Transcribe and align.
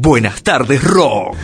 Buenas 0.00 0.44
tardes, 0.44 0.84
rock. 0.84 1.34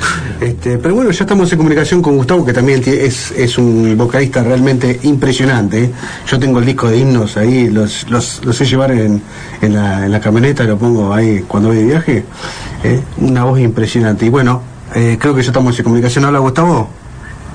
Este, 0.40 0.78
pero 0.78 0.94
bueno, 0.94 1.10
ya 1.10 1.24
estamos 1.24 1.50
en 1.50 1.58
comunicación 1.58 2.00
con 2.00 2.16
Gustavo, 2.16 2.44
que 2.44 2.52
también 2.52 2.80
es, 2.86 3.32
es 3.32 3.58
un 3.58 3.96
vocalista 3.98 4.44
realmente 4.44 5.00
impresionante. 5.02 5.92
Yo 6.24 6.38
tengo 6.38 6.60
el 6.60 6.64
disco 6.64 6.88
de 6.88 6.98
himnos 6.98 7.36
ahí, 7.36 7.68
los, 7.68 8.08
los, 8.08 8.44
los 8.44 8.56
sé 8.56 8.64
llevar 8.64 8.92
en, 8.92 9.20
en, 9.60 9.74
la, 9.74 10.06
en 10.06 10.12
la 10.12 10.20
camioneta, 10.20 10.62
lo 10.62 10.78
pongo 10.78 11.12
ahí 11.12 11.44
cuando 11.48 11.70
voy 11.70 11.78
de 11.78 11.84
viaje. 11.84 12.24
¿eh? 12.84 13.02
una 13.16 13.42
voz 13.42 13.58
impresionante. 13.58 14.26
Y 14.26 14.28
bueno, 14.28 14.62
eh, 14.94 15.18
creo 15.20 15.34
que 15.34 15.42
ya 15.42 15.48
estamos 15.48 15.76
en 15.76 15.84
comunicación. 15.84 16.24
Hola, 16.24 16.38
Gustavo. 16.38 16.88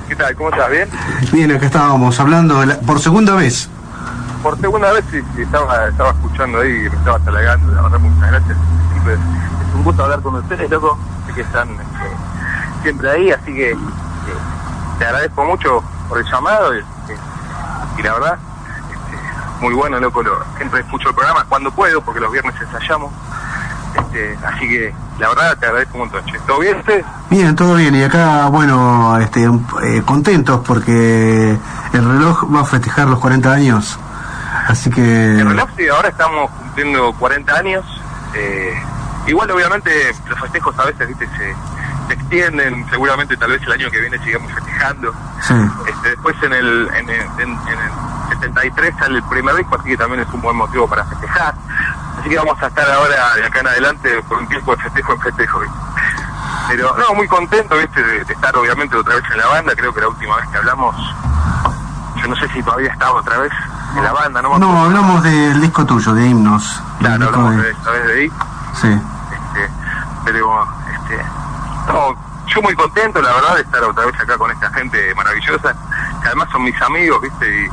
¿Qué 0.10 0.18
tal? 0.18 0.36
¿Cómo 0.36 0.50
estás? 0.50 0.70
¿Bien? 0.70 0.90
Bien, 1.32 1.52
acá 1.54 1.68
estábamos 1.68 2.20
hablando 2.20 2.62
por 2.86 3.00
segunda 3.00 3.36
vez. 3.36 3.70
Por 4.44 4.60
segunda 4.60 4.92
vez 4.92 5.06
sí, 5.12 5.20
sí, 5.34 5.44
estaba, 5.44 5.88
estaba 5.88 6.10
escuchando 6.10 6.60
ahí 6.60 6.72
y 6.72 6.90
me 6.90 6.98
estaba 6.98 7.20
talagando, 7.20 7.72
la 7.74 7.84
verdad, 7.84 8.00
muchas 8.00 8.32
gracias. 8.32 8.58
Siempre 8.92 9.18
un 9.80 9.86
gusto 9.86 10.04
hablar 10.04 10.22
con 10.22 10.36
ustedes, 10.36 10.70
loco, 10.70 10.98
sé 11.26 11.34
que 11.34 11.42
están 11.42 11.70
este, 11.70 12.84
siempre 12.84 13.12
ahí, 13.12 13.32
así 13.32 13.54
que 13.54 13.72
este, 13.72 13.80
te 15.00 15.06
agradezco 15.06 15.46
mucho 15.46 15.84
por 16.10 16.20
el 16.20 16.26
llamado 16.26 16.76
y, 16.76 16.80
y 17.98 18.04
la 18.04 18.14
verdad, 18.14 18.38
este, 18.92 19.62
muy 19.62 19.74
bueno, 19.74 20.00
loco, 20.00 20.22
lo, 20.22 20.44
siempre 20.58 20.82
escucho 20.82 21.10
el 21.10 21.16
programa 21.16 21.46
cuando 21.48 21.72
puedo, 21.72 22.02
porque 22.02 22.20
los 22.20 22.32
viernes 22.32 22.56
ensayamos. 22.62 23.12
Este, 23.96 24.38
así 24.46 24.70
que 24.70 24.94
la 25.18 25.30
verdad 25.30 25.58
te 25.58 25.66
agradezco 25.66 25.94
un 25.96 26.00
montón. 26.02 26.24
¿Todo 26.46 26.60
bien 26.60 26.78
usted? 26.78 27.04
Bien, 27.30 27.56
todo 27.56 27.76
bien. 27.76 27.96
Y 27.96 28.04
acá, 28.04 28.48
bueno, 28.48 29.18
este, 29.18 29.46
eh, 29.46 30.02
contentos 30.06 30.62
porque 30.66 31.58
el 31.94 32.06
reloj 32.06 32.44
va 32.54 32.62
a 32.62 32.66
festejar 32.66 33.08
los 33.08 33.20
40 33.20 33.52
años. 33.52 34.00
Así 34.68 34.92
que... 34.92 35.02
El 35.40 35.50
reloj 35.50 35.70
sí, 35.76 35.88
ahora 35.88 36.10
estamos 36.10 36.52
cumpliendo 36.52 37.14
40 37.14 37.56
años. 37.56 37.86
Eh, 38.36 38.80
igual 39.30 39.50
obviamente 39.52 40.14
los 40.28 40.40
festejos 40.40 40.78
a 40.80 40.86
veces 40.86 41.08
¿viste? 41.08 41.28
Se, 41.28 41.56
se, 42.08 42.14
extienden, 42.14 42.90
seguramente 42.90 43.38
tal 43.38 43.52
vez 43.52 43.62
el 43.62 43.72
año 43.72 43.92
que 43.92 44.00
viene 44.00 44.18
sigamos 44.24 44.52
festejando. 44.52 45.14
Sí. 45.42 45.54
Este, 45.88 46.10
después 46.10 46.36
en 46.42 46.54
el, 46.54 46.90
en, 46.96 47.10
el, 47.10 47.22
en, 47.38 47.50
en 47.50 47.80
el 47.80 47.92
73 48.30 48.96
sale 48.98 49.18
el 49.18 49.24
primer 49.24 49.56
disco, 49.56 49.76
así 49.80 49.90
que 49.90 49.98
también 49.98 50.22
es 50.22 50.34
un 50.34 50.42
buen 50.42 50.58
motivo 50.58 50.88
para 50.88 51.06
festejar. 51.06 51.54
Así 52.20 52.30
que 52.30 52.38
vamos 52.38 52.62
a 52.62 52.68
estar 52.68 52.90
ahora 52.90 53.36
de 53.36 53.46
acá 53.46 53.60
en 53.60 53.68
adelante 53.68 54.22
por 54.28 54.40
un 54.40 54.48
tiempo 54.48 54.76
de 54.76 54.82
festejo 54.84 55.14
en 55.14 55.22
festejo. 55.22 55.62
Pero 56.68 56.96
no, 56.98 57.14
muy 57.16 57.28
contento 57.28 57.78
¿viste? 57.78 58.04
De, 58.04 58.24
de, 58.26 58.34
estar 58.34 58.56
obviamente 58.58 58.96
otra 58.96 59.16
vez 59.16 59.24
en 59.32 59.38
la 59.38 59.48
banda, 59.48 59.74
creo 59.76 59.94
que 59.94 60.02
la 60.02 60.08
última 60.08 60.36
vez 60.38 60.48
que 60.50 60.58
hablamos, 60.58 60.96
yo 62.22 62.28
no 62.28 62.36
sé 62.36 62.48
si 62.50 62.62
todavía 62.64 62.92
estaba 62.92 63.14
otra 63.20 63.38
vez 63.38 63.52
en 63.96 64.04
la 64.04 64.12
banda, 64.12 64.42
¿no? 64.42 64.58
No, 64.60 64.84
hablamos 64.84 65.24
del 65.24 65.62
disco 65.62 65.86
tuyo, 65.86 66.14
de 66.14 66.28
himnos. 66.28 66.82
Claro, 67.00 67.26
hablamos 67.26 67.58
de... 67.58 67.72
esta 67.72 67.92
vez 67.92 68.06
de 68.06 68.14
ahí. 68.14 68.32
Sí. 68.74 69.02
Pero, 70.32 70.68
este, 70.94 71.26
no, 71.88 72.16
yo 72.46 72.62
muy 72.62 72.76
contento, 72.76 73.20
la 73.20 73.34
verdad, 73.34 73.56
de 73.56 73.62
estar 73.62 73.84
otra 73.84 74.06
vez 74.06 74.20
acá 74.20 74.38
con 74.38 74.52
esta 74.52 74.70
gente 74.70 75.16
maravillosa, 75.16 75.74
que 76.22 76.28
además 76.28 76.50
son 76.52 76.64
mis 76.64 76.80
amigos, 76.84 77.20
¿viste? 77.20 77.50
Y, 77.50 77.66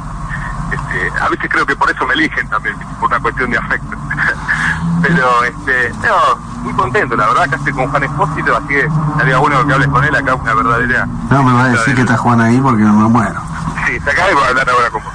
este, 0.73 1.21
a 1.21 1.29
veces 1.29 1.51
creo 1.51 1.67
que 1.67 1.77
por 1.77 1.91
eso 1.91 2.07
me 2.07 2.15
eligen 2.15 2.48
también, 2.48 2.75
por 2.98 3.11
una 3.11 3.21
cuestión 3.21 3.51
de 3.51 3.59
afecto. 3.59 3.95
Pero, 5.03 5.45
este, 5.45 5.93
no, 6.03 6.37
muy 6.63 6.73
contento, 6.73 7.15
la 7.15 7.27
verdad, 7.27 7.43
acá 7.43 7.57
estoy 7.57 7.75
con 7.75 7.91
Juan 7.91 8.05
Espósito, 8.05 8.57
así 8.57 8.69
que 8.69 8.89
sería 9.19 9.37
bueno 9.37 9.67
que 9.67 9.75
hables 9.75 9.89
con 9.89 10.03
él 10.03 10.17
acá, 10.17 10.35
una 10.35 10.55
verdadera... 10.55 11.07
No, 11.31 11.43
me 11.43 11.53
va 11.53 11.65
a 11.65 11.69
decir 11.69 11.95
que 11.95 12.01
está 12.01 12.17
Juan 12.17 12.41
ahí 12.41 12.59
porque 12.59 12.83
me 12.83 12.91
muero. 12.91 13.39
Sí, 13.85 13.97
está 13.97 14.13
acá 14.13 14.31
y 14.31 14.35
voy 14.35 14.45
a 14.45 14.48
hablar 14.48 14.70
ahora 14.70 14.91
con 14.91 15.05
vos. 15.05 15.13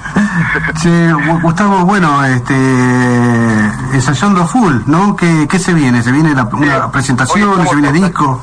Sí, 0.81 0.89
Gustavo, 1.41 1.85
bueno, 1.85 2.23
este, 2.25 2.53
ensayando 3.93 4.45
full, 4.47 4.81
¿no? 4.85 5.15
¿Qué, 5.15 5.47
qué 5.49 5.59
se 5.59 5.73
viene? 5.73 6.01
¿Se 6.01 6.11
viene 6.11 6.33
la, 6.33 6.43
una 6.43 6.85
sí, 6.85 6.91
presentación? 6.91 7.67
¿Se 7.67 7.75
viene 7.75 7.91
disco? 7.91 8.41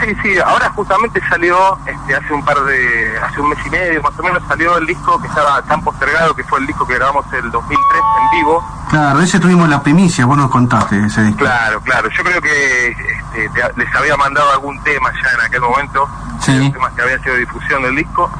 Sí, 0.00 0.16
sí, 0.22 0.38
ahora 0.38 0.70
justamente 0.70 1.20
salió, 1.28 1.78
este, 1.84 2.14
hace 2.14 2.32
un 2.32 2.42
par 2.42 2.58
de, 2.64 3.18
hace 3.18 3.38
un 3.38 3.50
mes 3.50 3.58
y 3.66 3.70
medio 3.70 4.02
más 4.02 4.18
o 4.18 4.22
menos 4.22 4.42
salió 4.48 4.78
el 4.78 4.86
disco 4.86 5.20
que 5.20 5.28
estaba 5.28 5.60
tan 5.62 5.82
postergado, 5.82 6.34
que 6.34 6.42
fue 6.44 6.58
el 6.60 6.66
disco 6.66 6.86
que 6.86 6.94
grabamos 6.94 7.26
el 7.34 7.50
2003 7.50 8.02
en 8.22 8.38
vivo. 8.38 8.64
Claro, 8.88 9.20
ese 9.20 9.38
tuvimos 9.38 9.68
la 9.68 9.82
primicia, 9.82 10.24
vos 10.24 10.38
nos 10.38 10.50
contaste 10.50 11.04
ese 11.04 11.22
disco. 11.24 11.40
Claro, 11.40 11.80
claro, 11.82 12.08
yo 12.08 12.24
creo 12.24 12.40
que 12.40 12.88
este, 12.88 13.48
te, 13.50 13.62
les 13.76 13.94
había 13.94 14.16
mandado 14.16 14.50
algún 14.52 14.82
tema 14.82 15.10
ya 15.22 15.30
en 15.34 15.40
aquel 15.42 15.60
momento, 15.60 16.08
sí. 16.40 16.70
temas 16.72 16.92
que 16.94 17.02
habían 17.02 17.22
sido 17.22 17.36
difusión 17.36 17.82
del 17.82 17.96
disco, 17.96 18.30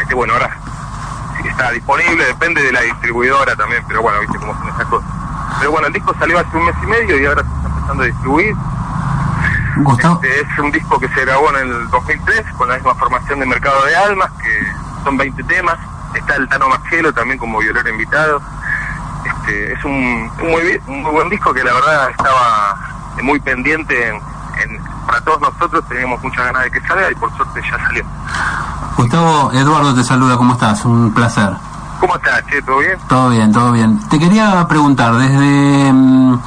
este, 0.00 0.14
bueno, 0.14 0.34
ahora 0.34 0.56
está 1.60 1.72
disponible, 1.72 2.24
depende 2.24 2.62
de 2.62 2.72
la 2.72 2.80
distribuidora 2.80 3.54
también, 3.54 3.84
pero 3.86 4.00
bueno, 4.00 4.20
viste 4.20 4.38
cómo 4.38 4.54
son 4.54 4.68
esas 4.68 4.86
cosas. 4.86 5.10
Pero 5.58 5.72
bueno, 5.72 5.88
el 5.88 5.92
disco 5.92 6.14
salió 6.18 6.38
hace 6.38 6.56
un 6.56 6.64
mes 6.64 6.74
y 6.82 6.86
medio 6.86 7.20
y 7.20 7.26
ahora 7.26 7.42
se 7.42 7.48
está 7.48 7.68
empezando 7.68 8.02
a 8.02 8.06
distribuir. 8.06 8.56
Este, 9.98 10.40
es 10.40 10.58
un 10.58 10.72
disco 10.72 10.98
que 10.98 11.08
se 11.08 11.24
grabó 11.24 11.50
en 11.50 11.68
el 11.68 11.90
2003 11.90 12.46
con 12.56 12.68
la 12.68 12.76
misma 12.76 12.94
formación 12.94 13.40
de 13.40 13.46
Mercado 13.46 13.84
de 13.84 13.94
Almas, 13.94 14.30
que 14.42 14.72
son 15.04 15.18
20 15.18 15.42
temas. 15.44 15.78
Está 16.14 16.36
el 16.36 16.48
Tano 16.48 16.68
Magelo 16.68 17.12
también 17.12 17.38
como 17.38 17.58
violero 17.58 17.88
invitado. 17.90 18.40
Este, 19.24 19.74
es 19.74 19.84
un, 19.84 20.30
un, 20.40 20.50
muy, 20.50 20.80
un, 20.86 21.02
muy, 21.02 21.12
buen 21.12 21.28
disco 21.28 21.52
que 21.52 21.62
la 21.62 21.74
verdad 21.74 22.10
estaba 22.10 22.76
muy 23.22 23.38
pendiente 23.38 24.08
en, 24.08 24.16
en, 24.16 24.82
para 25.06 25.20
todos 25.22 25.40
nosotros. 25.42 25.86
Teníamos 25.88 26.22
muchas 26.22 26.46
ganas 26.46 26.64
de 26.64 26.70
que 26.70 26.80
salga 26.86 27.10
y 27.10 27.14
por 27.16 27.30
suerte 27.36 27.60
ya 27.70 27.78
salió. 27.84 28.04
Gustavo, 28.96 29.50
Eduardo 29.52 29.94
te 29.94 30.04
saluda, 30.04 30.36
¿cómo 30.36 30.54
estás? 30.54 30.84
Un 30.84 31.12
placer. 31.12 31.50
¿Cómo 32.00 32.16
estás, 32.16 32.44
Che? 32.46 32.62
¿Todo 32.62 32.78
bien? 32.78 32.98
Todo 33.08 33.30
bien, 33.30 33.52
todo 33.52 33.72
bien. 33.72 34.00
Te 34.08 34.18
quería 34.18 34.66
preguntar, 34.68 35.14
desde... 35.14 35.90
Um, 35.90 36.40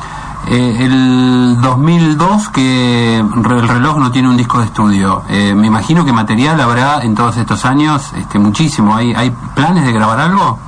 eh, 0.45 0.75
el 0.81 1.61
2002 1.61 2.49
que 2.49 3.17
el 3.17 3.67
reloj 3.67 3.97
no 3.97 4.11
tiene 4.11 4.27
un 4.27 4.35
disco 4.35 4.59
de 4.59 4.65
estudio. 4.65 5.23
Eh, 5.29 5.55
me 5.55 5.67
imagino 5.67 6.03
que 6.03 6.11
material 6.11 6.59
habrá 6.59 7.01
en 7.01 7.15
todos 7.15 7.37
estos 7.37 7.63
años 7.63 8.11
este, 8.17 8.39
muchísimo. 8.39 8.95
¿Hay, 8.95 9.13
¿Hay 9.15 9.31
planes 9.55 9.85
de 9.85 9.93
grabar 9.93 10.19
algo? 10.19 10.59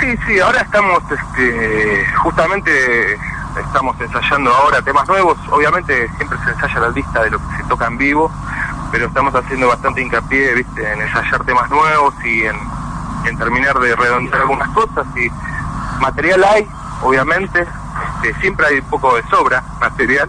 Sí, 0.00 0.16
sí, 0.26 0.40
ahora 0.40 0.62
estamos, 0.62 0.98
este, 1.08 2.04
justamente 2.16 3.18
estamos 3.58 3.94
ensayando 4.00 4.52
ahora 4.52 4.82
temas 4.82 5.06
nuevos. 5.06 5.38
Obviamente 5.50 6.08
siempre 6.16 6.38
se 6.44 6.50
ensaya 6.50 6.80
la 6.80 6.88
lista 6.88 7.22
de 7.22 7.30
lo 7.30 7.38
que 7.38 7.56
se 7.58 7.62
toca 7.64 7.86
en 7.86 7.96
vivo, 7.96 8.30
pero 8.90 9.06
estamos 9.06 9.34
haciendo 9.34 9.68
bastante 9.68 10.02
hincapié 10.02 10.54
¿viste? 10.54 10.92
en 10.92 11.00
ensayar 11.00 11.44
temas 11.44 11.70
nuevos 11.70 12.14
y 12.24 12.44
en, 12.44 12.58
terminar 13.38 13.78
de 13.78 13.94
redondear 13.94 14.42
algunas 14.42 14.68
cosas. 14.70 15.06
Y 15.16 15.30
material 16.00 16.44
hay, 16.44 16.68
obviamente, 17.02 17.60
este, 17.60 18.40
siempre 18.40 18.66
hay 18.66 18.78
un 18.78 18.86
poco 18.86 19.16
de 19.16 19.22
sobra 19.28 19.62
material, 19.80 20.28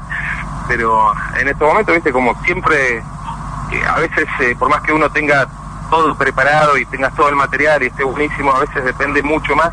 pero 0.68 1.12
en 1.38 1.48
este 1.48 1.64
momento, 1.64 1.92
viste, 1.94 2.12
como 2.12 2.36
siempre, 2.44 2.98
eh, 2.98 3.84
a 3.90 4.00
veces, 4.00 4.28
eh, 4.40 4.56
por 4.58 4.70
más 4.70 4.82
que 4.82 4.94
uno 4.94 5.10
tenga 5.10 5.48
todo 5.90 6.16
preparado 6.16 6.78
y 6.78 6.86
tenga 6.86 7.10
todo 7.12 7.30
el 7.30 7.36
material 7.36 7.84
y 7.84 7.88
esté 7.88 8.04
buenísimo, 8.04 8.54
a 8.54 8.60
veces 8.60 8.86
depende 8.86 9.22
mucho 9.24 9.56
más 9.56 9.72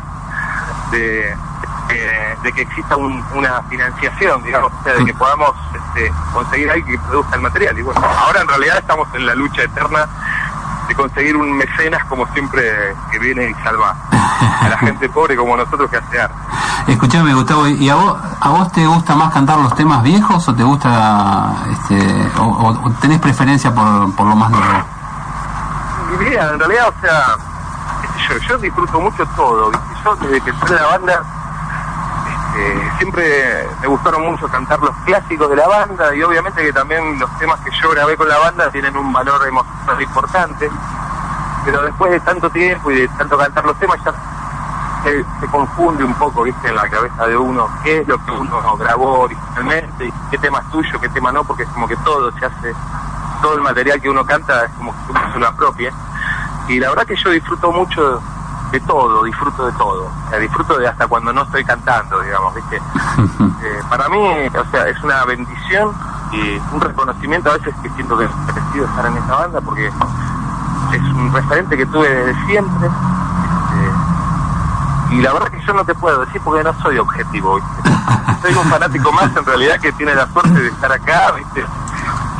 de, 0.91 1.33
de, 1.93 2.37
de 2.43 2.53
que 2.53 2.61
exista 2.61 2.95
un, 2.95 3.23
una 3.33 3.61
financiación, 3.63 4.43
digamos, 4.43 4.71
o 4.71 4.83
sea, 4.83 4.93
de 4.93 5.05
que 5.05 5.13
podamos 5.13 5.53
este, 5.73 6.11
conseguir 6.33 6.69
alguien 6.69 6.99
que 6.99 7.07
produzca 7.07 7.35
el 7.35 7.41
material. 7.41 7.77
Y 7.77 7.81
bueno, 7.81 8.01
ahora 8.01 8.41
en 8.41 8.47
realidad 8.47 8.77
estamos 8.79 9.07
en 9.13 9.25
la 9.25 9.35
lucha 9.35 9.63
eterna 9.63 10.07
de 10.87 10.95
conseguir 10.95 11.35
un 11.35 11.55
mecenas 11.57 12.03
como 12.05 12.25
siempre 12.33 12.95
que 13.11 13.19
viene 13.19 13.49
y 13.49 13.53
salva 13.63 13.95
a 14.61 14.69
la 14.69 14.77
gente 14.77 15.07
pobre 15.09 15.35
como 15.35 15.55
nosotros 15.55 15.89
que 15.89 15.97
hace 15.97 16.19
arte. 16.19 16.35
Escuchame 16.87 17.33
Gustavo, 17.33 17.67
¿y 17.67 17.89
a 17.89 17.95
vos, 17.95 18.17
a 18.39 18.49
vos 18.49 18.71
te 18.71 18.85
gusta 18.87 19.15
más 19.15 19.31
cantar 19.31 19.59
los 19.59 19.75
temas 19.75 20.01
viejos 20.01 20.47
o 20.47 20.55
te 20.55 20.63
gusta, 20.63 21.53
este, 21.71 22.31
o, 22.39 22.81
o 22.83 22.91
tenés 23.01 23.19
preferencia 23.19 23.73
por, 23.73 24.15
por 24.15 24.27
lo 24.27 24.35
más 24.35 24.49
nuevo? 24.49 24.85
Mira, 26.17 26.49
en 26.49 26.59
realidad, 26.59 26.87
o 26.89 27.01
sea, 27.01 27.35
yo, 28.27 28.37
yo 28.47 28.57
disfruto 28.57 28.99
mucho 28.99 29.25
todo, 29.35 29.69
¿viste? 29.69 29.85
yo 30.03 30.15
desde 30.15 30.41
que 30.41 30.49
entré 30.49 30.75
la 30.75 30.85
banda 30.87 31.23
este, 32.49 32.97
siempre 32.97 33.67
me 33.81 33.87
gustaron 33.87 34.23
mucho 34.23 34.47
cantar 34.47 34.79
los 34.79 34.95
clásicos 35.05 35.49
de 35.49 35.55
la 35.55 35.67
banda 35.67 36.15
y 36.15 36.23
obviamente 36.23 36.63
que 36.63 36.73
también 36.73 37.19
los 37.19 37.37
temas 37.37 37.59
que 37.61 37.71
yo 37.81 37.91
grabé 37.91 38.17
con 38.17 38.27
la 38.27 38.37
banda 38.37 38.71
tienen 38.71 38.95
un 38.97 39.11
valor 39.13 39.47
emocional 39.47 40.01
importante, 40.01 40.69
pero 41.65 41.83
después 41.83 42.11
de 42.11 42.19
tanto 42.21 42.49
tiempo 42.49 42.91
y 42.91 43.01
de 43.01 43.07
tanto 43.09 43.37
cantar 43.37 43.65
los 43.65 43.77
temas 43.77 43.99
ya 44.03 44.13
se, 45.03 45.23
se, 45.39 45.47
confunde 45.47 46.03
un 46.03 46.13
poco, 46.15 46.43
viste, 46.43 46.67
en 46.67 46.75
la 46.75 46.89
cabeza 46.89 47.27
de 47.27 47.37
uno 47.37 47.69
qué 47.83 47.99
es 47.99 48.07
lo 48.07 48.17
que 48.25 48.31
uno 48.31 48.77
grabó 48.77 49.21
originalmente 49.21 50.05
y 50.05 50.13
qué 50.31 50.37
tema 50.39 50.59
es 50.59 50.71
tuyo, 50.71 50.99
qué 50.99 51.09
tema 51.09 51.31
no, 51.31 51.43
porque 51.43 51.63
es 51.63 51.69
como 51.69 51.87
que 51.87 51.95
todo 51.97 52.31
se 52.31 52.45
hace, 52.45 52.73
todo 53.41 53.55
el 53.55 53.61
material 53.61 54.01
que 54.01 54.09
uno 54.09 54.25
canta 54.25 54.65
es 54.65 54.71
como 54.71 54.91
que 54.91 55.11
uno 55.11 55.33
se 55.33 55.39
lo 55.39 55.47
apropia. 55.47 55.93
Y 56.67 56.79
la 56.79 56.89
verdad 56.89 57.05
que 57.05 57.15
yo 57.15 57.29
disfruto 57.29 57.71
mucho 57.71 58.21
de 58.71 58.79
todo, 58.81 59.23
disfruto 59.23 59.65
de 59.65 59.71
todo. 59.73 60.05
O 60.05 60.29
sea, 60.29 60.39
disfruto 60.39 60.77
de 60.77 60.87
hasta 60.87 61.07
cuando 61.07 61.33
no 61.33 61.43
estoy 61.43 61.63
cantando, 61.63 62.19
digamos, 62.21 62.55
¿viste? 62.55 62.75
eh, 62.77 63.81
para 63.89 64.09
mí, 64.09 64.47
o 64.47 64.71
sea, 64.71 64.87
es 64.87 65.01
una 65.03 65.25
bendición 65.25 65.93
y 66.31 66.61
un 66.73 66.81
reconocimiento 66.81 67.49
a 67.49 67.57
veces 67.57 67.73
que 67.81 67.89
siento 67.91 68.17
que 68.17 68.25
es 68.25 68.35
merecido 68.45 68.85
estar 68.85 69.05
en 69.07 69.17
esta 69.17 69.35
banda 69.35 69.61
porque 69.61 69.87
es 69.87 71.01
un 71.01 71.33
referente 71.33 71.77
que 71.77 71.85
tuve 71.87 72.09
desde 72.09 72.45
siempre. 72.45 72.87
Este, 72.87 75.15
y 75.15 75.21
la 75.21 75.33
verdad 75.33 75.49
que 75.49 75.61
yo 75.65 75.73
no 75.73 75.83
te 75.83 75.95
puedo 75.95 76.23
decir 76.25 76.41
porque 76.43 76.63
no 76.63 76.73
soy 76.81 76.99
objetivo, 76.99 77.55
¿viste? 77.55 77.89
soy 78.41 78.53
un 78.53 78.69
fanático 78.69 79.11
más 79.11 79.35
en 79.35 79.45
realidad 79.45 79.79
que 79.79 79.91
tiene 79.93 80.13
la 80.13 80.31
suerte 80.31 80.59
de 80.59 80.67
estar 80.67 80.91
acá, 80.91 81.31
¿viste? 81.31 81.65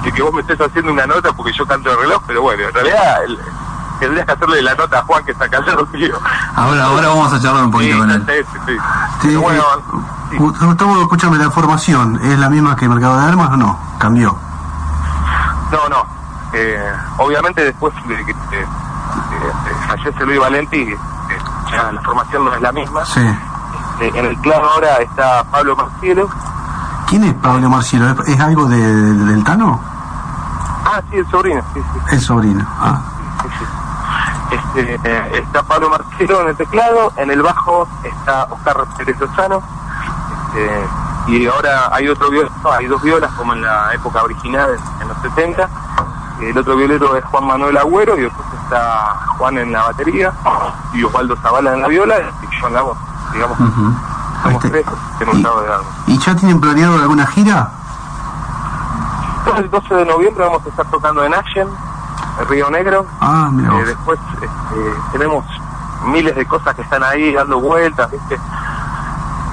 Y 0.05 0.11
que 0.11 0.21
vos 0.21 0.33
me 0.33 0.41
estés 0.41 0.61
haciendo 0.61 0.91
una 0.91 1.05
nota 1.05 1.33
porque 1.33 1.51
yo 1.53 1.65
canto 1.65 1.91
el 1.91 1.99
reloj, 1.99 2.21
pero 2.25 2.41
bueno, 2.41 2.63
en 2.63 2.73
realidad 2.73 3.23
el, 3.25 3.37
tendrías 3.99 4.25
que 4.25 4.31
hacerle 4.33 4.61
la 4.61 4.75
nota 4.75 4.99
a 4.99 5.03
Juan 5.03 5.23
que 5.25 5.31
está 5.31 5.45
acá 5.45 5.57
al 5.57 5.65
lado 5.65 5.87
mío. 5.93 6.17
Ahora, 6.55 6.85
ahora 6.85 7.07
vamos 7.09 7.33
a 7.33 7.39
charlar 7.41 7.63
un 7.65 7.71
poquito 7.71 7.93
Sí, 7.93 7.99
con 7.99 8.11
él. 8.11 8.25
sí, 8.27 8.33
sí. 8.65 8.77
Sí, 8.77 8.77
Pero 9.27 9.41
bueno, 9.41 9.63
eh. 10.31 10.37
Gustavo, 10.37 11.01
escúchame, 11.01 11.37
la 11.37 11.49
formación, 11.51 12.19
¿es 12.23 12.37
la 12.39 12.49
misma 12.49 12.75
que 12.75 12.87
Mercado 12.87 13.17
de 13.19 13.25
Armas 13.25 13.49
o 13.51 13.57
no? 13.57 13.79
¿Cambió? 13.97 14.37
No, 15.71 15.89
no. 15.89 16.05
Eh, 16.53 16.91
obviamente 17.17 17.63
después 17.63 17.93
de 18.07 18.25
que 18.25 18.35
fallece 19.87 20.25
Luis 20.25 20.39
Valenti, 20.39 20.81
eh, 20.81 20.97
ya 21.71 21.91
la 21.91 22.01
formación 22.01 22.45
no 22.45 22.53
es 22.55 22.61
la 22.61 22.71
misma. 22.71 23.05
Sí. 23.05 23.21
Eh, 24.01 24.11
en 24.15 24.25
el 24.25 24.37
clan 24.39 24.61
ahora 24.63 24.95
está 24.97 25.43
Pablo 25.51 25.75
Marcielo. 25.75 26.29
¿Quién 27.07 27.23
es 27.23 27.33
Pablo 27.35 27.69
Marcielo? 27.69 28.09
¿Es, 28.25 28.39
algo 28.39 28.65
de- 28.65 28.77
del 28.77 29.43
Tano? 29.43 29.79
Ah, 30.85 31.01
sí, 31.09 31.17
el 31.17 31.29
sobrino, 31.29 31.61
sí, 31.73 31.81
sí. 31.81 32.15
Es 32.15 32.23
sobrino. 32.23 32.65
Ah. 32.79 32.99
Este, 34.51 34.95
está 35.37 35.63
Pablo 35.63 35.89
Marcielo 35.89 36.41
en 36.41 36.49
el 36.49 36.55
teclado, 36.55 37.13
en 37.17 37.29
el 37.29 37.41
bajo 37.41 37.87
está 38.03 38.45
Oscar 38.49 38.85
Pérez 38.97 39.19
Lozano. 39.19 39.61
Este, 40.47 40.87
y 41.27 41.45
ahora 41.45 41.89
hay 41.91 42.07
otro 42.09 42.29
violero, 42.29 42.51
hay 42.71 42.87
dos 42.87 43.01
violas 43.03 43.31
como 43.33 43.53
en 43.53 43.61
la 43.61 43.93
época 43.93 44.23
original, 44.23 44.77
en, 45.01 45.07
los 45.07 45.17
70. 45.19 45.69
El 46.41 46.57
otro 46.57 46.75
violero 46.75 47.15
es 47.15 47.23
Juan 47.25 47.45
Manuel 47.45 47.77
Agüero 47.77 48.17
y 48.17 48.21
después 48.21 48.47
está 48.63 49.15
Juan 49.37 49.57
en 49.57 49.71
la 49.71 49.83
batería 49.83 50.31
y 50.93 51.03
Osvaldo 51.03 51.35
Zavala 51.37 51.73
en 51.73 51.81
la 51.81 51.87
viola 51.87 52.15
y 52.19 52.61
yo 52.61 52.67
en 52.67 52.73
la 52.73 52.81
voz, 52.81 52.97
digamos. 53.33 53.57
Somos 53.57 54.65
Este, 54.65 54.69
tres 54.69 54.85
en 55.19 55.29
un 55.29 55.43
lado 55.43 55.61
de 55.61 55.73
armas. 55.73 55.87
¿Y 56.07 56.17
ya 56.17 56.35
tienen 56.35 56.61
planeado 56.61 56.97
alguna 56.97 57.27
gira? 57.27 57.69
Entonces, 59.39 59.65
el 59.65 59.69
12 59.69 59.95
de 59.95 60.05
noviembre 60.05 60.45
vamos 60.45 60.65
a 60.65 60.69
estar 60.69 60.85
tocando 60.89 61.23
en 61.23 61.33
Action, 61.33 61.67
Río 62.47 62.69
Negro. 62.69 63.05
Ah, 63.19 63.49
mira 63.51 63.73
Eh, 63.79 63.85
después 63.85 64.19
este, 64.33 64.49
tenemos 65.11 65.45
miles 66.05 66.35
de 66.35 66.45
cosas 66.45 66.75
que 66.75 66.81
están 66.81 67.03
ahí 67.03 67.33
dando 67.33 67.59
vueltas, 67.59 68.09
¿viste? 68.11 68.39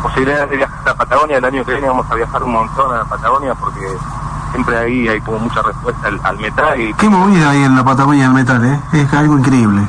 Posibilidades 0.02 0.50
de 0.50 0.56
viajar 0.58 0.78
a 0.84 0.88
la 0.90 0.94
Patagonia. 0.94 1.38
El 1.38 1.44
año 1.44 1.64
que 1.64 1.72
viene 1.72 1.88
vamos 1.88 2.06
a 2.10 2.14
viajar 2.14 2.42
un 2.42 2.52
montón 2.52 2.92
a 2.94 2.98
la 2.98 3.04
Patagonia 3.04 3.54
porque 3.54 3.86
siempre 4.52 4.78
ahí 4.78 5.08
hay 5.08 5.20
como 5.20 5.40
mucha 5.40 5.60
respuesta 5.62 6.06
al, 6.08 6.20
al 6.22 6.38
metal. 6.38 6.80
Y, 6.80 6.94
Qué 6.94 7.08
movida 7.08 7.50
hay 7.50 7.64
en 7.64 7.74
la 7.74 7.84
Patagonia 7.84 8.24
del 8.24 8.34
metal, 8.34 8.64
¿eh? 8.64 8.80
Es 8.92 9.12
algo 9.12 9.36
increíble. 9.38 9.82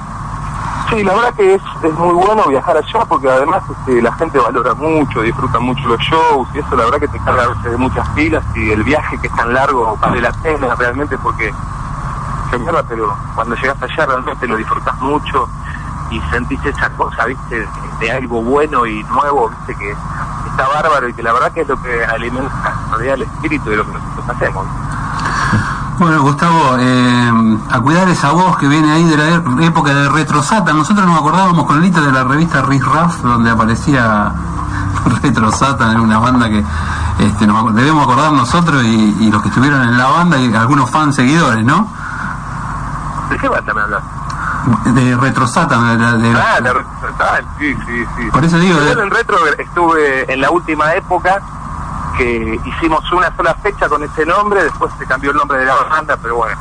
sí, 0.90 1.04
la 1.04 1.14
verdad 1.14 1.34
que 1.36 1.56
es, 1.56 1.62
es 1.84 1.94
muy 1.94 2.14
bueno 2.14 2.48
viajar 2.48 2.78
allá 2.78 3.06
porque 3.08 3.30
además 3.30 3.62
este, 3.70 4.02
la 4.02 4.12
gente 4.14 4.40
valora 4.40 4.74
mucho, 4.74 5.22
disfruta 5.22 5.60
mucho 5.60 5.88
los 5.88 6.00
shows 6.00 6.48
y 6.56 6.60
eso 6.60 6.76
la 6.76 6.86
verdad 6.86 7.00
que 7.00 7.08
te 7.10 7.20
carga 7.20 7.44
a 7.44 7.48
veces 7.50 7.72
de 7.72 7.78
muchas 7.78 8.08
pilas 8.10 8.44
y 8.56 8.72
el 8.72 8.84
viaje 8.84 9.18
que 9.20 9.28
es 9.28 9.36
tan 9.36 9.54
largo 9.54 9.98
vale 10.02 10.22
la 10.22 10.32
pena 10.32 10.74
realmente 10.76 11.18
porque 11.20 11.54
pero 12.88 13.16
cuando 13.36 13.56
llegas 13.56 13.82
allá 13.82 14.06
realmente 14.06 14.48
lo 14.48 14.58
disfrutas 14.58 15.00
mucho 15.00 15.48
y 16.10 16.22
sentís 16.32 16.64
esa 16.66 16.90
cosa, 16.92 17.26
viste, 17.26 17.68
de, 18.00 18.12
algo 18.12 18.42
bueno 18.42 18.86
y 18.86 19.04
nuevo, 19.04 19.50
viste, 19.50 19.76
que 19.76 19.92
está 19.92 20.68
bárbaro 20.68 21.10
y 21.10 21.14
que 21.14 21.24
la 21.24 21.34
verdad 21.34 21.52
que 21.52 21.62
es 21.62 21.68
lo 21.68 21.82
que 21.82 22.06
alimenta 22.06 22.74
el 23.02 23.22
espíritu 23.22 23.70
de 23.70 23.78
lo 23.78 23.86
que 23.86 23.92
nosotros 23.92 24.30
hacemos. 24.30 24.66
Bueno, 26.00 26.22
Gustavo, 26.22 26.78
eh, 26.80 27.58
a 27.72 27.80
cuidar 27.82 28.08
esa 28.10 28.32
voz 28.32 28.58
que 28.58 28.68
viene 28.68 28.92
ahí 28.92 29.04
de 29.04 29.18
la 29.18 29.66
época 29.66 29.94
de 29.94 30.10
Retro 30.10 30.44
Satan. 30.44 30.78
Nosotros 30.78 31.06
nos 31.06 31.20
acordábamos 31.20 31.66
con 31.66 31.82
Lita 31.82 32.02
de 32.02 32.12
la 32.12 32.24
revista 32.24 32.62
Riff 32.62 32.86
Raff, 32.86 33.22
donde 33.24 33.50
aparecía 33.50 34.32
Retro 35.24 35.52
Satan, 35.52 35.92
era 35.92 36.02
una 36.02 36.20
banda 36.20 36.48
que 36.50 36.64
este, 37.20 37.48
nos 37.48 37.74
debemos 37.74 38.04
acordar 38.04 38.32
nosotros 38.32 38.84
y, 38.84 39.18
y 39.20 39.32
los 39.32 39.42
que 39.42 39.50
estuvieron 39.50 39.82
en 39.82 39.98
la 39.98 40.08
banda 40.08 40.38
y 40.38 40.54
algunos 40.54 40.90
fans 40.90 41.16
seguidores, 41.16 41.66
¿no? 41.66 41.97
¿De 43.30 43.38
qué 43.38 43.48
banda 43.50 43.74
me 43.74 43.82
hablas? 43.82 44.04
De 44.94 45.16
Retro 45.18 45.48
Satan, 45.48 45.98
de, 45.98 46.28
de 46.30 46.38
Ah, 46.38 46.60
la 46.62 46.72
ah, 47.20 47.40
sí, 47.58 47.76
sí, 47.86 48.06
sí. 48.18 48.30
Por 48.32 48.44
eso 48.44 48.58
digo, 48.60 48.78
Yo 48.80 48.96
de- 48.96 49.02
en 49.04 49.12
retro 49.12 49.38
estuve 49.58 50.32
en 50.34 50.42
la 50.42 50.50
última 50.52 50.94
época 50.94 51.42
que 52.18 52.60
hicimos 52.66 53.10
una 53.12 53.34
sola 53.36 53.54
fecha 53.62 53.88
con 53.88 54.04
ese 54.04 54.26
nombre, 54.26 54.64
después 54.64 54.92
se 54.98 55.06
cambió 55.06 55.32
el 55.32 55.38
nombre 55.38 55.60
de 55.60 55.66
la 55.66 55.76
banda, 55.76 56.18
pero 56.22 56.36
bueno, 56.38 56.58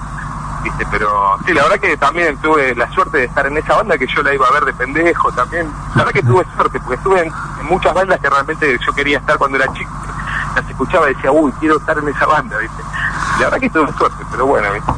viste, 0.63 0.87
pero 0.91 1.09
sí, 1.47 1.53
la 1.55 1.63
verdad 1.63 1.79
que 1.81 1.97
también 1.97 2.37
tuve 2.39 2.75
la 2.75 2.91
suerte 2.93 3.19
de 3.19 3.25
estar 3.25 3.47
en 3.47 3.57
esa 3.57 3.75
banda 3.77 3.97
que 3.97 4.07
yo 4.07 4.23
la 4.23 4.35
iba 4.35 4.47
a 4.47 4.51
ver 4.53 4.65
de 4.67 4.75
pendejo 4.75 5.33
también. 5.33 5.67
La 5.95 6.05
verdad 6.05 6.13
que 6.13 6.23
tuve 6.23 6.45
suerte, 6.57 6.79
porque 6.81 6.97
estuve 6.97 7.21
en, 7.27 7.33
en 7.61 7.67
muchas 7.67 7.95
bandas 7.95 8.21
que 8.21 8.29
realmente 8.29 8.79
yo 8.87 8.93
quería 8.93 9.19
estar 9.19 9.39
cuando 9.39 9.57
era 9.57 9.73
chico. 9.73 9.91
Las 10.55 10.69
escuchaba 10.71 11.11
y 11.11 11.15
decía, 11.15 11.33
uy, 11.33 11.53
quiero 11.59 11.79
estar 11.79 11.97
en 11.99 12.09
esa 12.09 12.27
banda, 12.27 12.57
viste. 12.59 12.83
La 13.39 13.45
verdad 13.47 13.59
que 13.61 13.71
tuve 13.71 13.93
suerte, 13.95 14.25
pero 14.31 14.47
bueno, 14.47 14.69
viste. 14.73 14.93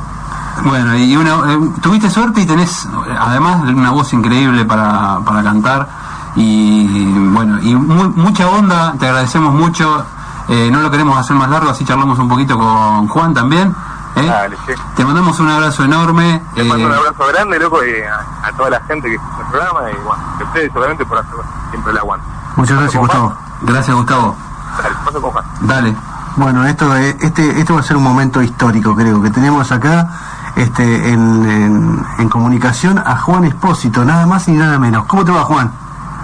Bueno, 0.64 0.96
y 0.96 1.16
una, 1.16 1.52
eh, 1.52 1.58
tuviste 1.81 2.10
suerte 2.10 2.40
y 2.40 2.46
tenés 2.46 2.84
eh, 2.87 3.16
además 3.19 3.60
una 3.62 3.90
voz 3.90 4.12
increíble 4.12 4.64
para, 4.64 5.20
para 5.25 5.43
cantar 5.43 5.88
y 6.37 7.05
bueno, 7.31 7.58
y 7.60 7.75
mu- 7.75 8.10
mucha 8.16 8.49
onda, 8.49 8.94
te 8.99 9.06
agradecemos 9.06 9.52
mucho, 9.55 10.05
eh, 10.49 10.69
no 10.70 10.81
lo 10.81 10.90
queremos 10.90 11.16
hacer 11.19 11.37
más 11.37 11.49
largo, 11.50 11.70
así 11.70 11.84
charlamos 11.84 12.19
un 12.19 12.28
poquito 12.28 12.58
con 12.58 13.08
Juan 13.08 13.34
también. 13.34 13.75
¿eh? 14.16 14.26
Dale, 14.26 14.56
sí. 14.66 14.72
Te 14.96 15.05
mandamos 15.05 15.38
un 15.40 15.49
abrazo 15.49 15.84
enorme. 15.84 16.43
Les 16.55 16.66
mando 16.66 16.87
un 16.87 16.93
eh, 16.93 16.96
abrazo 16.96 17.26
grande, 17.32 17.58
loco, 17.58 17.78
y 17.84 18.02
a, 18.02 18.46
a 18.49 18.52
toda 18.52 18.70
la 18.70 18.81
gente 18.82 19.08
que 19.08 19.14
escucha 19.14 19.40
el 19.40 19.46
programa 19.46 19.81
y 19.90 19.94
bueno, 20.05 20.22
a 20.40 20.44
ustedes 20.44 20.72
solamente 20.72 21.05
por 21.06 21.19
hacer 21.19 21.34
siempre 21.70 21.93
el 21.93 21.99
aguante. 21.99 22.26
Muchas 22.56 22.78
gracias, 22.78 23.00
¿Paso 23.06 23.19
con 23.19 23.28
Gustavo. 23.28 23.38
gracias 23.62 23.96
Gustavo. 23.96 24.37
Dale, 24.82 24.94
paso 25.05 25.20
con 25.22 25.31
Juan. 25.31 25.44
Dale. 25.62 25.96
Bueno, 26.37 26.64
esto, 26.66 26.94
es- 26.96 27.16
este, 27.20 27.60
esto 27.60 27.75
va 27.75 27.81
a 27.81 27.82
ser 27.82 27.96
un 27.96 28.05
momento 28.05 28.40
histórico, 28.43 28.94
creo, 28.94 29.20
que 29.22 29.31
tenemos 29.31 29.72
acá 29.72 30.08
este, 30.58 31.10
en, 31.12 31.50
en- 31.50 32.05
en 32.19 32.28
comunicación 32.28 32.99
a 32.99 33.16
Juan 33.16 33.44
Espósito, 33.44 34.05
nada 34.05 34.26
más 34.26 34.49
y 34.49 34.52
nada 34.52 34.78
menos. 34.78 35.05
¿Cómo 35.06 35.25
te 35.25 35.31
va, 35.32 35.43
Juan? 35.44 35.70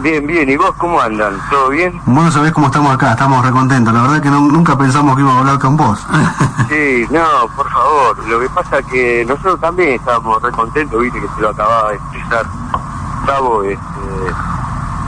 Bien, 0.01 0.27
bien, 0.27 0.49
¿y 0.51 0.57
vos 0.57 0.73
cómo 0.77 1.01
andan? 1.01 1.35
¿Todo 1.49 1.69
bien? 1.71 1.99
Vos 2.05 2.25
no 2.25 2.31
sabés 2.33 2.53
cómo 2.53 2.67
estamos 2.67 2.93
acá, 2.93 3.13
estamos 3.13 3.45
recontentos. 3.45 3.95
La 3.95 4.03
verdad 4.03 4.21
que 4.21 4.29
no- 4.31 4.41
nunca 4.41 4.77
pensamos 4.77 5.15
que 5.15 5.23
íbamos 5.23 5.39
a 5.39 5.41
hablar 5.41 5.59
con 5.59 5.77
vos. 5.77 6.05
Sí, 6.69 7.07
no, 7.11 7.25
por 7.55 7.71
favor. 7.71 8.19
Lo 8.27 8.41
que 8.41 8.49
pasa 8.49 8.83
que 8.83 9.25
nosotros 9.29 9.61
también 9.61 9.91
estábamos 9.95 10.43
re 10.43 10.51
contentos, 10.51 11.01
viste, 11.01 11.21
que 11.21 11.29
se 11.37 11.41
lo 11.43 11.51
acababa 11.51 11.91
de 11.91 11.97
expresar 11.97 12.47
Gustavo. 13.21 13.63
Este, 13.65 13.81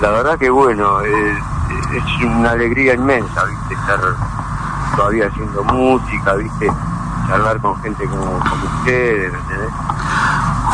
la 0.03 0.11
verdad 0.11 0.39
que 0.39 0.51
bueno, 0.51 1.01
es, 1.01 1.39
es 1.97 2.25
una 2.25 2.51
alegría 2.51 2.95
inmensa, 2.95 3.45
viste, 3.45 3.75
estar 3.75 3.99
todavía 4.97 5.27
haciendo 5.29 5.65
música, 5.65 6.35
viste, 6.35 6.71
charlar 7.27 7.61
con 7.61 7.81
gente 7.83 8.07
como, 8.07 8.25
como 8.25 8.65
ustedes. 8.79 9.33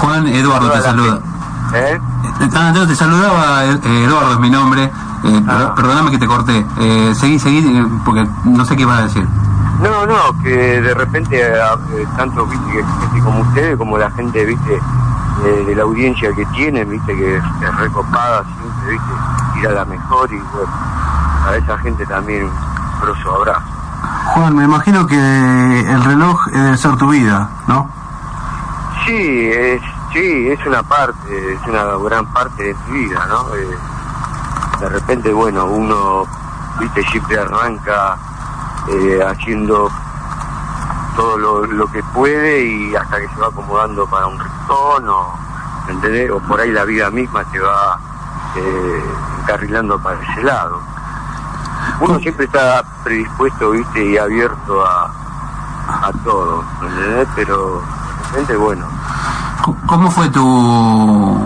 Juan 0.00 0.26
Eduardo 0.28 0.71
te 0.71 0.80
saluda. 0.82 1.21
¿Eh? 1.75 1.99
Ah, 2.54 2.73
no, 2.75 2.87
te 2.87 2.94
saludaba 2.94 3.64
eh, 3.64 4.04
Eduardo, 4.04 4.32
es 4.32 4.38
mi 4.40 4.50
nombre. 4.50 4.85
Eh, 5.25 5.42
Ah. 5.49 5.73
Perdóname 5.76 6.11
que 6.11 6.18
te 6.18 6.26
corté. 6.26 6.66
Eh, 6.78 7.14
seguí, 7.14 7.38
seguí, 7.38 7.59
eh, 7.59 7.87
porque 8.04 8.26
no 8.44 8.64
sé 8.64 8.76
qué 8.76 8.82
ibas 8.82 8.99
a 8.99 9.02
decir. 9.04 9.26
No, 9.80 10.06
no, 10.06 10.14
que 10.42 10.80
de 10.80 10.94
repente 10.94 11.40
eh, 11.40 11.54
eh, 11.94 12.06
tanto 12.16 12.47
viste 12.47 12.85
gente 13.00 13.21
como 13.25 13.40
ustedes, 13.40 13.76
como 13.76 13.99
la 13.99 14.11
gente, 14.11 14.44
viste, 14.44 14.80
de, 15.42 15.64
de 15.64 15.75
la 15.75 15.82
audiencia 15.82 16.32
que 16.35 16.44
tienen, 16.47 16.88
viste, 16.90 17.16
que 17.16 17.37
es 17.37 17.76
recopada 17.78 18.44
siempre, 18.44 18.90
viste, 18.92 19.61
ir 19.61 19.68
a 19.68 19.73
la 19.73 19.85
mejor 19.85 20.32
y 20.32 20.38
bueno, 20.52 20.73
a 21.49 21.56
esa 21.56 21.78
gente 21.78 22.04
también 22.06 22.44
un 22.44 23.00
grosso 23.00 23.35
abrazo. 23.37 23.62
Juan, 24.35 24.57
me 24.57 24.64
imagino 24.64 25.07
que 25.07 25.16
el 25.16 26.04
reloj 26.04 26.47
debe 26.47 26.76
ser 26.76 26.97
tu 26.97 27.09
vida, 27.09 27.49
¿no? 27.66 27.88
Sí, 29.04 29.50
es, 29.52 29.83
sí, 30.12 30.49
es 30.49 30.66
una 30.66 30.83
parte, 30.83 31.52
es 31.52 31.69
una 31.69 31.85
gran 32.09 32.26
parte 32.33 32.62
de 32.62 32.76
mi 32.88 33.04
vida, 33.04 33.26
¿no? 33.26 33.54
Eh, 33.54 33.78
de 34.81 34.88
repente, 34.88 35.33
bueno, 35.33 35.66
uno, 35.66 36.25
viste, 36.78 37.02
siempre 37.04 37.38
arranca 37.38 38.16
eh, 38.88 39.21
haciendo 39.25 39.90
todo 41.14 41.66
lo, 41.66 41.87
que 41.88 42.02
puede 42.14 42.64
y 42.64 42.97
hasta 42.97 43.21
que 43.21 43.28
se 43.28 43.37
va 43.37 43.49
acomodando 43.49 44.07
para 44.07 44.26
un 44.26 44.38
rincón 44.38 45.09
o, 45.09 45.38
¿me 45.87 45.92
entendés? 45.92 46.31
O 46.31 46.40
por 46.40 46.61
ahí 46.61 46.71
la 46.71 46.85
vida 46.85 47.11
misma 47.11 47.45
te 47.45 47.61
va 47.61 47.99
eh, 48.57 49.04
encarrilando 49.40 49.99
para 49.99 50.21
ese 50.21 50.42
lado. 50.42 50.81
Uno 52.02 52.18
siempre 52.18 52.44
está 52.44 52.82
predispuesto, 53.04 53.71
viste, 53.71 54.04
y 54.04 54.18
abierto 54.18 54.85
a, 54.85 55.11
a 56.09 56.12
todo. 56.25 56.64
Pero 57.35 57.80
de 57.80 58.30
repente, 58.30 58.56
bueno, 58.56 58.85
¿Cómo 59.87 60.11
fue 60.11 60.28
tu, 60.30 61.40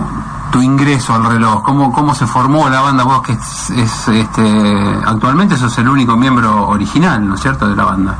tu 0.51 0.63
ingreso 0.63 1.15
al 1.15 1.27
reloj? 1.27 1.63
¿Cómo, 1.63 1.93
¿Cómo 1.93 2.15
se 2.15 2.27
formó 2.27 2.69
la 2.69 2.81
banda? 2.81 3.05
Vos 3.05 3.21
que 3.21 3.33
es, 3.33 3.71
es, 3.71 4.09
este, 4.09 5.01
actualmente 5.05 5.57
sos 5.57 5.77
el 5.79 5.89
único 5.89 6.17
miembro 6.17 6.69
original, 6.69 7.27
¿no 7.29 7.35
es 7.35 7.43
cierto?, 7.43 7.69
de 7.69 7.77
la 7.77 7.85
banda. 7.85 8.17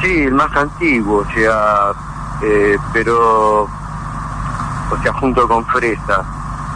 Sí, 0.00 0.22
el 0.22 0.34
más 0.34 0.54
antiguo, 0.56 1.18
o 1.18 1.34
sea, 1.34 1.92
eh, 2.42 2.78
pero, 2.94 3.64
o 3.64 5.02
sea, 5.02 5.12
junto 5.14 5.46
con 5.46 5.64
Fresa, 5.66 6.22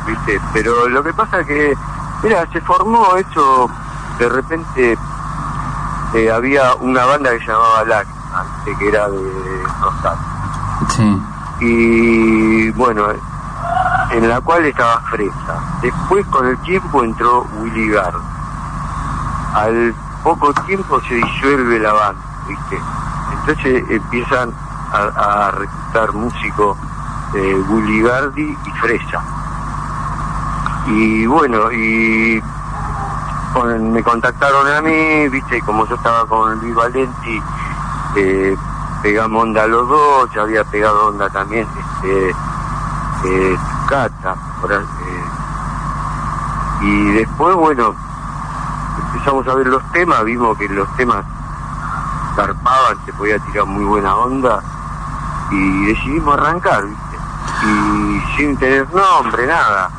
¿viste? 0.06 0.38
Pero 0.52 0.88
lo 0.88 1.02
que 1.02 1.14
pasa 1.14 1.42
que, 1.44 1.74
mira, 2.22 2.46
se 2.52 2.60
formó 2.60 3.16
eso 3.16 3.70
de 4.18 4.28
repente 4.28 4.98
eh, 6.14 6.30
había 6.30 6.74
una 6.76 7.04
banda 7.04 7.30
que 7.30 7.40
se 7.40 7.46
llamaba 7.46 7.84
Lágrima, 7.84 8.44
¿viste? 8.64 8.78
que 8.78 8.88
era 8.88 9.08
de 9.08 9.62
Rosario. 9.80 10.24
Sí. 10.88 11.22
Y 11.60 12.70
bueno, 12.70 13.06
en 14.10 14.28
la 14.28 14.40
cual 14.40 14.64
estaba 14.64 15.00
Fresa. 15.10 15.60
Después 15.82 16.26
con 16.26 16.46
el 16.46 16.58
tiempo 16.58 17.04
entró 17.04 17.46
Willy 17.60 17.90
Gard. 17.90 18.20
Al 19.54 19.94
poco 20.22 20.52
tiempo 20.66 21.00
se 21.02 21.14
disuelve 21.14 21.78
la 21.80 21.92
banda, 21.92 22.22
¿viste? 22.46 22.78
Entonces 23.40 23.84
empiezan 23.90 24.52
a, 24.92 25.46
a 25.46 25.50
reclutar 25.52 26.12
músicos 26.12 26.76
eh, 27.34 27.62
Willy 27.68 28.02
Gardi 28.02 28.56
y 28.64 28.70
Fresa. 28.80 29.22
Y 30.86 31.26
bueno, 31.26 31.70
y 31.70 32.42
me 33.80 34.02
contactaron 34.02 34.66
a 34.68 34.80
mí, 34.80 35.28
viste, 35.28 35.58
y 35.58 35.62
como 35.62 35.86
yo 35.86 35.94
estaba 35.94 36.26
con 36.26 36.58
Luis 36.60 36.74
Valenti, 36.74 37.42
eh, 38.16 38.56
pegamos 39.02 39.42
onda 39.42 39.66
los 39.66 39.88
dos, 39.88 40.30
ya 40.34 40.42
había 40.42 40.64
pegado 40.64 41.08
onda 41.08 41.28
también 41.30 41.66
este, 41.78 42.30
eh, 42.30 43.58
Cata, 43.88 44.36
por 44.60 44.72
eh, 44.72 44.76
y 46.82 47.12
después, 47.12 47.56
bueno, 47.56 47.94
empezamos 49.12 49.48
a 49.48 49.54
ver 49.54 49.66
los 49.66 49.82
temas, 49.92 50.24
vimos 50.24 50.56
que 50.58 50.68
los 50.68 50.88
temas 50.96 51.24
zarpaban, 52.36 52.98
se 53.06 53.12
podía 53.14 53.38
tirar 53.40 53.66
muy 53.66 53.84
buena 53.84 54.14
onda, 54.14 54.62
y 55.50 55.86
decidimos 55.86 56.38
arrancar, 56.38 56.84
viste, 56.84 57.18
y 57.66 58.36
sin 58.36 58.56
tener 58.58 58.86
nombre, 58.94 59.46
nada, 59.46 59.90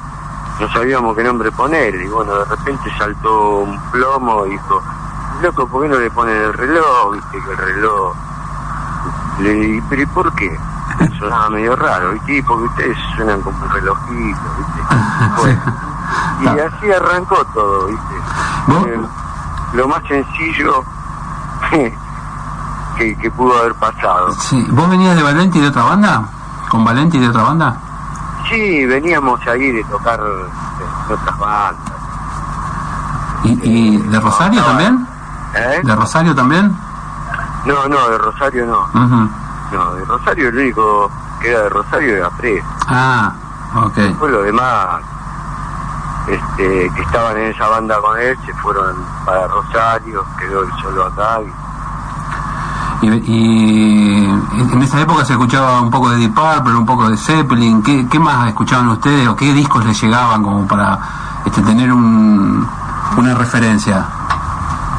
no 0.59 0.69
sabíamos 0.73 1.15
qué 1.15 1.23
nombre 1.23 1.51
poner, 1.51 1.95
y 1.95 2.07
bueno, 2.07 2.35
de 2.35 2.45
repente 2.45 2.91
saltó 2.97 3.59
un 3.59 3.79
plomo 3.91 4.45
y 4.45 4.51
dijo, 4.51 4.81
loco, 5.41 5.67
¿por 5.67 5.83
qué 5.83 5.89
no 5.89 5.99
le 5.99 6.11
ponen 6.11 6.35
el 6.35 6.53
reloj? 6.53 7.13
Viste 7.13 7.37
que 7.43 7.51
el 7.51 7.57
reloj... 7.57 8.15
Le 9.39 9.53
dije, 9.53 9.83
pero 9.89 10.01
¿y 10.01 10.05
por 10.07 10.33
qué? 10.35 10.59
Sonaba 11.19 11.49
medio 11.49 11.75
raro, 11.75 12.11
¿viste? 12.11 12.37
Y 12.37 12.41
porque 12.41 12.65
ustedes 12.65 12.97
suenan 13.15 13.41
como 13.41 13.57
un 13.63 13.69
relojito, 13.69 14.41
¿viste? 14.57 14.81
Bueno, 16.39 16.55
y 16.57 16.59
así 16.59 16.91
arrancó 16.91 17.45
todo, 17.53 17.87
¿viste? 17.87 18.15
Eh, 18.89 19.01
lo 19.73 19.87
más 19.87 20.01
sencillo 20.07 20.83
que, 22.97 23.17
que 23.17 23.31
pudo 23.31 23.57
haber 23.59 23.75
pasado. 23.75 24.31
sí. 24.33 24.65
¿Vos 24.71 24.89
venías 24.89 25.15
de 25.15 25.23
Valenti 25.23 25.59
de 25.59 25.67
otra 25.67 25.83
banda? 25.83 26.23
¿Con 26.69 26.83
Valenti 26.83 27.19
de 27.19 27.27
otra 27.29 27.43
banda? 27.43 27.77
Sí, 28.49 28.85
veníamos 28.85 29.39
ahí 29.47 29.71
de 29.71 29.83
tocar 29.85 30.19
eh, 30.19 31.13
otras 31.13 31.37
bandas. 31.37 31.93
¿Y, 33.43 33.59
y 33.63 33.97
de 33.97 34.19
Rosario 34.19 34.63
también? 34.63 35.07
¿Eh? 35.55 35.81
¿De 35.83 35.95
Rosario 35.95 36.35
también? 36.35 36.75
No, 37.65 37.87
no, 37.87 38.09
de 38.09 38.17
Rosario 38.17 38.65
no. 38.65 38.87
No, 39.71 39.93
de 39.93 40.05
Rosario 40.05 40.49
el 40.49 40.57
único 40.57 41.11
que 41.39 41.49
era 41.49 41.61
de 41.61 41.69
Rosario 41.69 42.17
era 42.17 42.29
Pres. 42.31 42.63
Ah, 42.87 43.31
ok. 43.75 43.95
Después 43.95 44.31
los 44.31 44.45
demás 44.45 45.01
este, 46.27 46.91
que 46.95 47.01
estaban 47.01 47.37
en 47.37 47.51
esa 47.51 47.67
banda 47.67 47.99
con 48.01 48.19
él 48.19 48.37
se 48.45 48.53
fueron 48.55 48.95
para 49.25 49.47
Rosario, 49.47 50.25
quedó 50.37 50.63
él 50.63 50.69
solo 50.81 51.05
acá. 51.05 51.41
Y, 51.41 51.51
Y, 53.01 53.07
y 53.07 54.25
en 54.25 54.81
esa 54.81 54.99
época 55.01 55.23
se 55.23 55.33
escuchaba 55.33 55.81
un 55.81 55.89
poco 55.89 56.09
de 56.09 56.17
Deep 56.17 56.33
Purple, 56.33 56.75
un 56.75 56.85
poco 56.85 57.09
de 57.09 57.17
Zeppelin. 57.17 57.81
¿Qué, 57.81 58.07
qué 58.09 58.19
más 58.19 58.47
escuchaban 58.49 58.89
ustedes 58.89 59.27
o 59.27 59.35
qué 59.35 59.53
discos 59.53 59.85
les 59.85 60.01
llegaban 60.01 60.43
como 60.43 60.67
para 60.67 60.99
este, 61.45 61.61
tener 61.61 61.91
un, 61.91 62.67
una 63.17 63.33
referencia? 63.35 64.05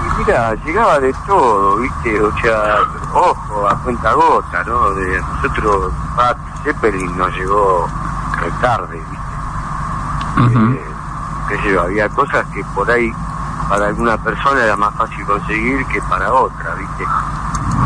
y 0.04 0.18
mira, 0.18 0.54
llegaba 0.64 0.98
de 0.98 1.12
todo, 1.26 1.76
¿viste? 1.76 2.22
O 2.22 2.32
sea, 2.40 2.78
ojo, 3.12 3.68
a 3.68 3.74
cuenta 3.78 4.12
gota, 4.12 4.64
¿no? 4.64 4.90
De 4.92 5.20
nosotros, 5.20 5.92
Pat 6.16 6.36
Zeppelin 6.64 7.16
nos 7.16 7.32
llegó 7.34 7.88
tarde, 8.60 9.02
¿viste? 9.10 10.58
Ujú. 10.58 10.72
Eh, 10.72 10.84
qué 11.48 11.56
sé 11.58 11.72
yo, 11.72 11.82
había 11.82 12.08
cosas 12.08 12.46
que 12.54 12.64
por 12.74 12.90
ahí 12.90 13.12
para 13.68 13.86
alguna 13.86 14.16
persona 14.16 14.64
era 14.64 14.76
más 14.76 14.94
fácil 14.94 15.24
conseguir 15.26 15.86
que 15.86 16.00
para 16.02 16.32
otra, 16.32 16.74
¿viste? 16.74 17.04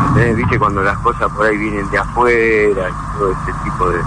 ¿Entendés? 0.07 0.37
¿Viste? 0.37 0.59
Cuando 0.59 0.81
las 0.81 0.97
cosas 0.99 1.31
por 1.31 1.45
ahí 1.45 1.57
vienen 1.57 1.89
de 1.89 1.97
afuera 1.97 2.89
y 2.89 3.17
todo 3.17 3.31
ese 3.31 3.53
tipo 3.63 3.89
de... 3.89 4.01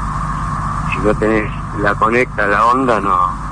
Si 0.92 0.98
no 1.00 1.14
tenés 1.14 1.50
la 1.80 1.94
conecta, 1.94 2.46
la 2.46 2.66
onda, 2.66 3.00
no 3.00 3.48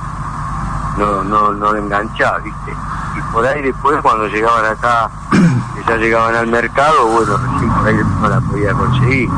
no 0.97 1.23
no 1.25 1.53
no 1.53 1.73
la 1.73 1.79
enganchás, 1.79 2.43
¿viste? 2.43 2.73
Y 3.17 3.33
por 3.33 3.47
ahí 3.47 3.63
después 3.63 4.01
cuando 4.03 4.27
llegaban 4.29 4.65
acá, 4.65 5.11
que 5.31 5.85
ya 5.87 5.97
llegaban 5.97 6.35
al 6.35 6.47
mercado, 6.47 7.07
bueno, 7.09 7.37
recién 7.37 7.71
por 7.71 7.87
ahí 7.87 8.01
no 8.21 8.29
la 8.29 8.41
podía 8.41 8.73
conseguir. 8.73 9.31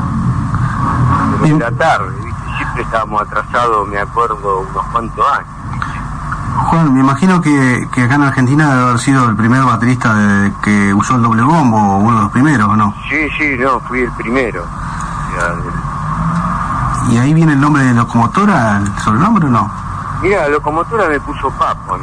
Pero 1.42 1.56
era 1.56 1.70
tarde, 1.72 2.14
¿viste? 2.24 2.56
Siempre 2.56 2.82
estábamos 2.82 3.22
atrasados, 3.22 3.88
me 3.88 3.98
acuerdo, 3.98 4.60
unos 4.60 4.86
cuantos 4.86 5.26
años. 5.32 5.57
Juan, 6.70 6.92
me 6.92 7.00
imagino 7.00 7.40
que, 7.40 7.88
que 7.92 8.02
acá 8.02 8.16
en 8.16 8.22
Argentina 8.24 8.68
debe 8.70 8.82
haber 8.88 8.98
sido 8.98 9.28
el 9.28 9.36
primer 9.36 9.62
baterista 9.64 10.12
de- 10.14 10.52
que 10.62 10.92
usó 10.92 11.16
el 11.16 11.22
doble 11.22 11.42
bombo, 11.42 11.96
uno 11.96 12.16
de 12.16 12.22
los 12.24 12.30
primeros, 12.32 12.68
¿o 12.68 12.76
no? 12.76 12.94
Sí, 13.08 13.26
sí, 13.38 13.56
no, 13.58 13.80
fui 13.80 14.00
el 14.00 14.12
primero. 14.12 14.64
¿Y 17.10 17.16
ahí 17.16 17.32
viene 17.32 17.52
el 17.52 17.60
nombre 17.60 17.84
de 17.84 17.94
locomotora, 17.94 18.78
el 18.78 18.98
sobrenombre 18.98 19.46
o 19.46 19.50
no? 19.50 19.70
Mira, 20.20 20.46
locomotora 20.48 21.08
me 21.08 21.18
puso 21.20 21.50
Papo. 21.52 21.96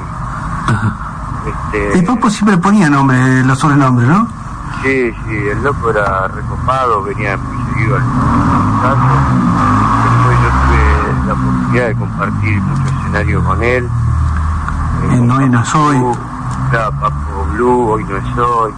Este, 1.46 2.00
El 2.00 2.06
Papo 2.06 2.28
siempre 2.30 2.58
ponía 2.58 2.90
nombre, 2.90 3.44
los 3.44 3.60
sobrenombres, 3.60 4.08
¿no? 4.10 4.28
Sí, 4.82 5.12
sí, 5.28 5.36
el 5.52 5.64
loco 5.64 5.92
era 5.92 6.28
recopado, 6.28 7.04
venía 7.04 7.38
muy 7.38 7.58
seguido 7.74 7.98
al. 7.98 8.04
Después 10.04 10.38
yo 10.42 10.50
tuve 10.50 11.28
la 11.28 11.34
oportunidad 11.34 11.88
de 11.88 11.96
compartir 11.96 12.62
muchos 12.62 12.86
escenarios 13.00 13.44
con 13.44 13.64
él. 13.64 13.90
En 15.12 15.20
con 15.20 15.32
Hoy 15.32 15.50
no 15.50 15.60
Papo 15.60 15.72
soy. 15.72 15.98
Claro, 16.72 16.92
Papo 17.00 17.46
Blue, 17.54 17.92
Hoy 17.92 18.04
no 18.04 18.36
soy. 18.36 18.74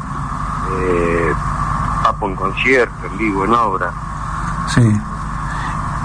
Eh, 0.71 1.33
Papo 2.03 2.27
en 2.27 2.35
concierto, 2.35 3.05
en 3.05 3.17
vivo, 3.17 3.45
en 3.45 3.53
obra. 3.53 3.91
Sí. 4.67 5.01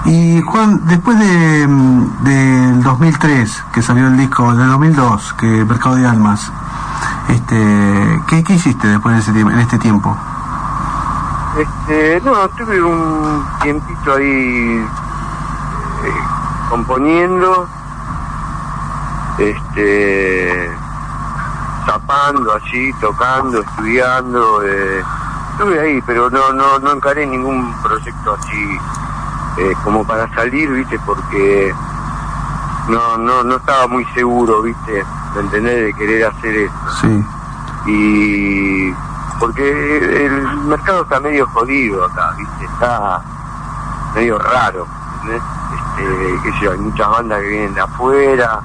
Y 0.05 0.41
Juan, 0.41 0.81
después 0.85 1.17
de, 1.17 1.67
mm, 1.67 2.23
del 2.23 2.83
2003, 2.83 3.63
que 3.73 3.81
salió 3.81 4.07
el 4.07 4.17
disco, 4.17 4.53
del 4.53 4.69
2002, 4.69 5.33
que 5.33 5.63
Mercado 5.65 5.95
de 5.95 6.07
Almas, 6.07 6.51
este, 7.29 8.21
¿qué, 8.27 8.43
qué 8.43 8.53
hiciste 8.53 8.87
después 8.87 9.15
de 9.15 9.21
ese 9.21 9.39
en 9.39 9.59
este 9.59 9.77
tiempo? 9.79 10.15
Este, 11.57 12.21
no, 12.25 12.49
tuve 12.49 12.81
un 12.81 13.45
tiempito 13.61 14.13
ahí 14.15 14.85
eh, 16.03 16.13
componiendo, 16.69 17.67
este, 19.37 20.69
zapando 21.85 22.53
así, 22.55 22.93
tocando, 23.01 23.61
estudiando, 23.61 24.63
eh, 24.63 25.03
estuve 25.51 25.79
ahí, 25.79 26.01
pero 26.05 26.29
no, 26.29 26.53
no, 26.53 26.79
no 26.79 26.91
encaré 26.93 27.25
ningún 27.25 27.73
proyecto 27.81 28.37
así 28.39 28.79
eh, 29.57 29.73
como 29.83 30.05
para 30.05 30.33
salir, 30.33 30.69
viste, 30.71 30.99
porque 31.05 31.73
no, 32.87 33.17
no, 33.17 33.43
no 33.43 33.55
estaba 33.57 33.87
muy 33.87 34.05
seguro, 34.13 34.61
viste, 34.61 35.03
de 35.33 35.39
entender 35.39 35.85
de 35.85 35.93
querer 35.93 36.25
hacer 36.25 36.55
eso 36.55 36.73
Sí. 37.01 37.25
y 37.85 38.93
porque 39.39 40.25
el 40.25 40.41
mercado 40.67 41.03
está 41.03 41.19
medio 41.19 41.45
jodido 41.47 42.05
acá, 42.05 42.33
¿viste? 42.37 42.65
Está 42.65 43.21
medio 44.15 44.37
raro, 44.39 44.87
¿entendés? 45.15 45.41
Este, 45.73 46.39
qué 46.43 46.51
sé 46.53 46.59
yo, 46.61 46.71
hay 46.71 46.77
muchas 46.77 47.09
bandas 47.09 47.41
que 47.41 47.47
vienen 47.47 47.73
de 47.73 47.81
afuera, 47.81 48.61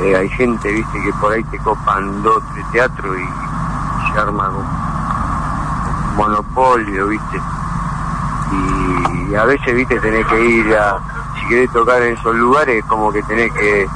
eh, 0.00 0.16
hay 0.16 0.28
gente, 0.30 0.72
¿viste? 0.72 1.02
Que 1.02 1.12
por 1.14 1.32
ahí 1.32 1.44
te 1.44 1.58
copan 1.58 2.22
dos, 2.22 2.42
tres 2.52 2.66
teatros 2.72 3.16
y 3.16 4.12
se 4.12 4.18
arma 4.18 4.50
un, 4.50 6.16
monopolio, 6.16 7.08
¿viste? 7.08 7.40
Y, 9.30 9.34
a 9.34 9.44
veces, 9.44 9.74
¿viste? 9.74 9.98
Tenés 10.00 10.26
que 10.26 10.44
ir 10.44 10.76
a, 10.76 10.98
si 11.38 11.46
querés 11.48 11.72
tocar 11.72 12.02
en 12.02 12.14
esos 12.14 12.34
lugares, 12.36 12.84
como 12.86 13.12
que 13.12 13.22
tenés 13.24 13.52
que 13.52 13.88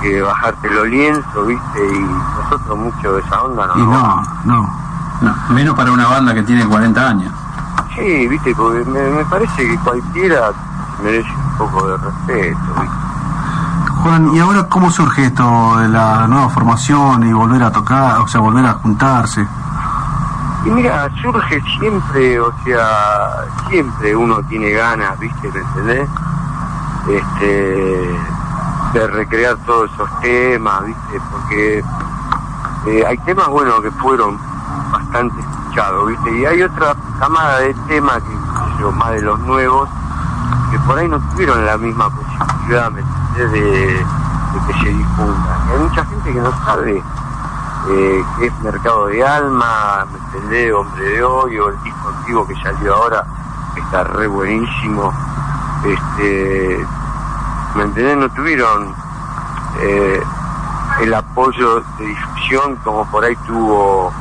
que 0.00 0.22
bajarte 0.22 0.70
los 0.70 0.88
lienzos, 0.88 1.46
¿viste? 1.46 1.78
Y 1.94 1.98
nosotros 1.98 2.78
mucho 2.78 3.14
de 3.16 3.20
esa 3.20 3.42
onda 3.42 3.66
no 3.66 3.76
Y 3.76 3.82
no, 3.82 4.22
no. 4.44 4.80
No, 5.20 5.34
menos 5.50 5.74
para 5.74 5.92
una 5.92 6.08
banda 6.08 6.32
que 6.32 6.42
tiene 6.42 6.64
40 6.64 7.08
años. 7.08 7.32
Sí, 7.94 8.26
viste, 8.26 8.54
porque 8.54 8.82
me, 8.86 9.02
me 9.10 9.24
parece 9.26 9.68
que 9.68 9.76
cualquiera 9.80 10.50
merece 11.02 11.30
un 11.30 11.58
poco 11.58 11.88
de 11.88 11.96
respeto, 11.98 12.58
¿viste? 12.80 13.09
Juan, 14.02 14.34
¿y 14.34 14.38
ahora 14.38 14.66
cómo 14.68 14.90
surge 14.90 15.26
esto 15.26 15.76
de 15.76 15.88
la 15.88 16.26
nueva 16.26 16.48
formación 16.48 17.22
y 17.26 17.32
volver 17.32 17.62
a 17.62 17.70
tocar, 17.70 18.18
o 18.20 18.26
sea, 18.28 18.40
volver 18.40 18.64
a 18.64 18.72
juntarse? 18.74 19.46
Y 20.64 20.70
mira, 20.70 21.10
surge 21.20 21.60
siempre, 21.78 22.40
o 22.40 22.52
sea, 22.64 23.44
siempre 23.68 24.16
uno 24.16 24.42
tiene 24.44 24.70
ganas, 24.70 25.18
¿viste? 25.18 25.50
¿Me 25.52 25.60
entendés? 25.60 26.08
Este, 27.08 28.18
de 28.94 29.06
recrear 29.06 29.56
todos 29.66 29.90
esos 29.92 30.20
temas, 30.20 30.84
¿viste? 30.86 31.20
Porque 31.30 31.84
eh, 32.86 33.04
hay 33.06 33.18
temas, 33.18 33.48
bueno, 33.48 33.82
que 33.82 33.90
fueron 33.90 34.38
bastante 34.90 35.36
bastante 35.36 35.40
escuchado, 35.40 36.06
¿viste? 36.06 36.38
Y 36.38 36.44
hay 36.46 36.62
otra 36.62 36.94
camada 37.18 37.58
de 37.60 37.74
temas 37.86 38.22
que, 38.22 38.84
más 38.84 39.10
de 39.10 39.22
los 39.22 39.38
nuevos, 39.40 39.88
que 40.70 40.78
por 40.80 40.98
ahí 40.98 41.08
no 41.08 41.20
tuvieron 41.32 41.66
la 41.66 41.76
misma 41.76 42.08
posibilidad, 42.08 42.90
¿me? 42.90 43.02
De, 43.36 43.46
de 43.48 44.04
que 44.66 44.72
se 44.82 44.88
difundan. 44.90 45.68
Y 45.68 45.72
hay 45.72 45.78
mucha 45.78 46.04
gente 46.04 46.32
que 46.32 46.40
no 46.40 46.52
sabe 46.64 47.02
eh, 47.88 48.24
qué 48.38 48.46
es 48.46 48.60
Mercado 48.60 49.06
de 49.06 49.24
Alma, 49.24 50.06
¿me 50.12 50.18
entendés? 50.18 50.72
Hombre 50.72 51.04
de 51.04 51.24
Hoy, 51.24 51.58
o 51.58 51.68
el 51.68 51.82
disco 51.82 52.08
antiguo 52.08 52.46
que 52.46 52.54
salió 52.56 52.94
ahora, 52.94 53.24
que 53.74 53.80
está 53.80 54.04
re 54.04 54.26
buenísimo. 54.26 55.12
Este, 55.84 56.86
¿me 57.74 57.84
entendés? 57.84 58.16
No 58.18 58.28
tuvieron 58.30 58.94
eh, 59.80 60.22
el 61.00 61.14
apoyo 61.14 61.80
de 61.98 62.04
difusión 62.04 62.76
como 62.84 63.06
por 63.06 63.24
ahí 63.24 63.36
tuvo 63.46 64.12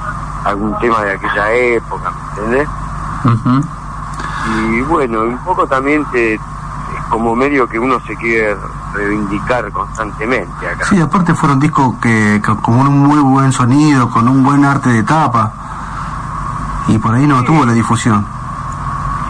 algún 0.46 0.78
tema 0.80 1.02
de 1.02 1.14
aquella 1.14 1.52
época, 1.52 2.12
¿me 2.12 2.44
entendés? 2.44 2.70
Y 4.48 4.82
bueno, 4.84 5.22
un 5.22 5.38
poco 5.40 5.68
también 5.68 6.06
te, 6.12 6.36
es 6.36 6.42
como 7.10 7.36
medio 7.36 7.68
que 7.68 7.78
uno 7.78 8.00
se 8.08 8.16
quiere 8.16 8.56
reivindicar 8.94 9.72
constantemente 9.72 10.68
acá. 10.68 10.86
Sí, 10.86 11.00
aparte 11.00 11.34
fueron 11.34 11.60
discos 11.60 11.96
que, 12.02 12.42
que 12.44 12.56
con 12.62 12.76
un 12.76 13.00
muy 13.04 13.20
buen 13.20 13.52
sonido, 13.52 14.10
con 14.10 14.28
un 14.28 14.44
buen 14.44 14.66
arte 14.66 14.90
de 14.90 15.04
tapa. 15.04 15.52
Y 16.88 16.98
por 16.98 17.14
ahí 17.14 17.28
no 17.28 17.40
Sí. 17.42 17.46
tuvo 17.46 17.66
la 17.66 17.74
difusión. 17.74 18.26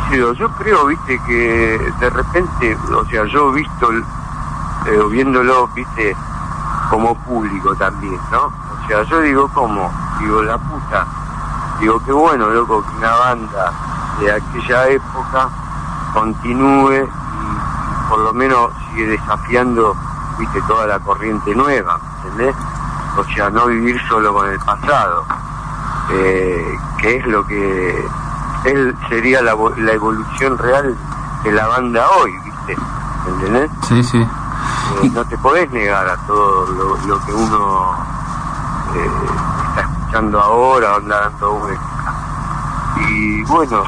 Sí, 0.09 0.17
yo 0.17 0.49
creo, 0.57 0.85
viste, 0.87 1.19
que 1.27 1.93
de 1.99 2.09
repente, 2.09 2.77
o 2.95 3.05
sea, 3.05 3.25
yo 3.25 3.51
visto, 3.51 3.91
eh, 3.91 4.99
viéndolo, 5.11 5.67
viste, 5.75 6.15
como 6.89 7.13
público 7.15 7.75
también, 7.75 8.17
¿no? 8.31 8.43
O 8.45 8.87
sea, 8.87 9.03
yo 9.03 9.19
digo, 9.21 9.47
como, 9.49 9.91
digo, 10.19 10.41
la 10.41 10.57
puta, 10.57 11.05
digo, 11.79 11.99
qué 12.05 12.11
bueno, 12.11 12.49
loco, 12.49 12.83
que 12.83 12.95
una 12.97 13.11
banda 13.13 13.71
de 14.19 14.31
aquella 14.31 14.87
época 14.87 15.49
continúe 16.13 17.07
por 18.09 18.19
lo 18.19 18.33
menos 18.33 18.71
sigue 18.89 19.07
desafiando, 19.07 19.95
viste, 20.37 20.61
toda 20.67 20.87
la 20.87 20.99
corriente 20.99 21.53
nueva, 21.55 21.99
¿entendés? 22.23 22.55
O 23.17 23.23
sea, 23.35 23.49
no 23.49 23.67
vivir 23.67 24.01
solo 24.07 24.33
con 24.33 24.49
el 24.49 24.59
pasado, 24.59 25.25
eh, 26.11 26.77
que 26.97 27.17
es 27.17 27.25
lo 27.27 27.45
que 27.45 28.07
él 28.65 28.97
sería 29.07 29.41
la, 29.41 29.55
la 29.77 29.93
evolución 29.93 30.57
real 30.57 30.97
de 31.43 31.51
la 31.51 31.67
banda 31.67 32.05
hoy, 32.19 32.31
¿viste? 32.43 32.75
¿Entendés? 33.27 33.71
Sí, 33.87 34.03
sí. 34.03 34.17
Eh, 35.03 35.09
no 35.13 35.23
te 35.25 35.37
podés 35.37 35.69
negar 35.71 36.07
a 36.07 36.17
todo 36.25 36.65
lo, 36.67 36.97
lo 37.05 37.25
que 37.25 37.33
uno 37.33 37.95
eh, 38.95 39.09
está 39.69 39.81
escuchando 39.81 40.41
ahora, 40.41 40.95
anda 40.95 41.21
dando 41.21 41.53
vueltas. 41.53 41.85
Y 43.07 43.43
bueno, 43.43 43.83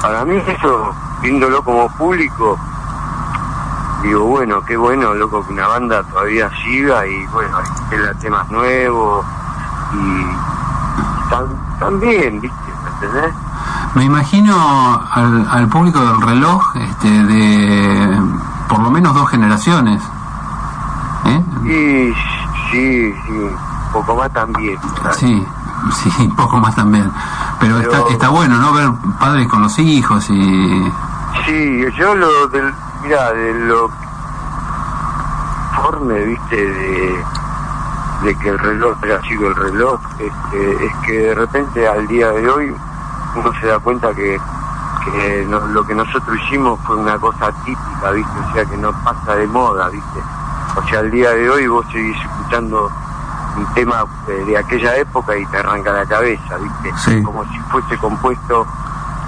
para 0.00 0.24
mí 0.24 0.42
eso, 0.46 0.94
viéndolo 1.20 1.62
como 1.62 1.88
público, 1.96 2.58
digo, 4.02 4.24
bueno, 4.24 4.62
qué 4.64 4.76
bueno, 4.76 5.14
loco, 5.14 5.44
que 5.46 5.52
una 5.52 5.66
banda 5.68 6.02
todavía 6.04 6.50
siga 6.64 7.06
y 7.06 7.26
bueno, 7.26 7.56
hay 7.58 8.14
temas 8.20 8.48
nuevos 8.50 9.24
y 9.94 11.30
tam- 11.32 11.78
también, 11.78 12.40
¿viste? 12.40 12.56
¿Me 12.84 12.90
entendés? 13.06 13.34
Me 13.94 14.04
imagino 14.04 14.54
al, 15.12 15.48
al 15.50 15.68
público 15.68 15.98
del 16.00 16.20
reloj 16.20 16.76
este, 16.76 17.08
de 17.08 18.20
por 18.68 18.80
lo 18.80 18.90
menos 18.90 19.14
dos 19.14 19.28
generaciones. 19.30 20.02
¿Eh? 21.24 21.42
Y 21.64 22.14
sí, 22.70 23.14
sí, 23.26 23.32
un 23.32 23.56
poco 23.92 24.14
más 24.16 24.30
también. 24.32 24.78
¿sabes? 25.02 25.16
Sí, 25.16 25.46
sí, 25.92 26.28
poco 26.36 26.58
más 26.58 26.74
también. 26.76 27.10
Pero, 27.60 27.78
Pero- 27.78 27.92
Está, 27.98 28.12
está 28.12 28.28
bueno, 28.28 28.56
¿no? 28.58 28.72
Ver 28.72 28.90
padres 29.18 29.48
con 29.48 29.62
los 29.62 29.78
hijos 29.78 30.28
y... 30.30 30.92
Sí, 31.46 31.84
yo 31.98 32.14
lo 32.14 32.46
del, 32.48 32.72
mira, 33.02 33.32
de 33.32 33.54
lo 33.66 33.90
forme, 35.76 36.20
viste, 36.24 36.56
de, 36.56 37.24
de 38.22 38.34
que 38.38 38.48
el 38.48 38.58
reloj 38.58 38.96
era 39.04 39.20
chico 39.22 39.46
el 39.46 39.54
reloj, 39.54 40.00
este, 40.18 40.86
es 40.86 40.92
que 41.06 41.12
de 41.18 41.34
repente 41.34 41.88
al 41.88 42.06
día 42.08 42.30
de 42.32 42.48
hoy 42.48 42.74
uno 43.36 43.52
se 43.60 43.66
da 43.68 43.78
cuenta 43.78 44.12
que, 44.14 44.40
que 45.04 45.46
no- 45.48 45.60
lo 45.68 45.84
que 45.86 45.94
nosotros 45.94 46.36
hicimos 46.46 46.78
fue 46.84 46.96
una 46.96 47.16
cosa 47.18 47.52
típica, 47.64 48.10
viste, 48.12 48.32
o 48.48 48.52
sea 48.54 48.64
que 48.64 48.76
no 48.76 48.92
pasa 49.04 49.34
de 49.36 49.46
moda, 49.46 49.88
viste. 49.88 50.20
O 50.76 50.82
sea, 50.88 51.00
al 51.00 51.10
día 51.10 51.30
de 51.30 51.48
hoy 51.50 51.66
vos 51.66 51.86
seguís 51.92 52.16
escuchando 52.20 52.90
un 53.56 53.66
tema 53.74 54.04
eh, 54.28 54.44
de 54.46 54.58
aquella 54.58 54.96
época 54.96 55.36
y 55.36 55.44
te 55.46 55.58
arranca 55.58 55.92
la 55.92 56.06
cabeza, 56.06 56.56
viste, 56.56 56.92
Sí. 56.98 57.22
como 57.22 57.44
si 57.44 57.58
fuese 57.70 57.96
compuesto 57.98 58.66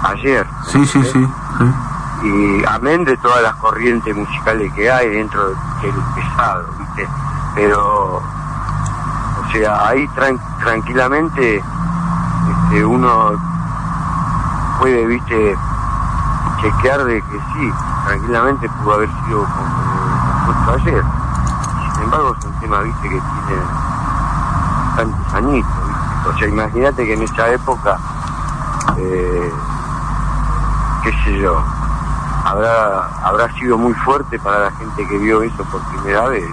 ayer. 0.03 0.45
Sí, 0.67 0.85
sí, 0.85 0.99
¿entendés? 0.99 1.11
sí. 1.13 1.33
sí. 1.59 1.73
Y 2.21 2.63
amén 2.67 3.03
de 3.05 3.17
todas 3.17 3.41
las 3.41 3.55
corrientes 3.55 4.15
musicales 4.15 4.71
que 4.73 4.91
hay 4.91 5.09
dentro 5.09 5.49
del 5.81 6.03
pesado, 6.13 6.63
¿viste? 6.77 7.07
Pero, 7.55 8.17
o 8.17 9.51
sea, 9.51 9.87
ahí 9.87 10.07
tran- 10.09 10.39
tranquilamente 10.59 11.57
este, 11.57 12.85
uno 12.85 13.31
puede, 14.79 15.05
¿viste? 15.07 15.55
Chequear 16.61 17.03
de 17.05 17.21
que 17.23 17.39
sí, 17.53 17.73
tranquilamente 18.05 18.69
pudo 18.69 18.93
haber 18.95 19.09
sido 19.25 19.39
com- 19.45 20.45
compuesto 20.45 20.71
ayer. 20.89 21.03
Sin 21.95 22.03
embargo, 22.03 22.35
es 22.39 22.45
un 22.45 22.53
tema, 22.59 22.79
¿viste? 22.81 23.01
Que 23.09 23.09
tiene 23.21 23.61
tantos 24.95 25.33
añitos. 25.33 25.71
O 26.27 26.37
sea, 26.37 26.47
imagínate 26.47 27.05
que 27.05 27.13
en 27.13 27.21
esa 27.23 27.49
época, 27.49 27.97
eh, 28.97 29.51
qué 31.03 31.11
sé 31.23 31.39
yo, 31.39 31.63
habrá 32.51 33.07
habrá 33.23 33.53
sido 33.53 33.77
muy 33.77 33.93
fuerte 33.93 34.37
para 34.39 34.59
la 34.65 34.71
gente 34.71 35.07
que 35.07 35.17
vio 35.17 35.41
eso 35.41 35.63
por 35.65 35.81
primera 35.89 36.27
vez. 36.27 36.45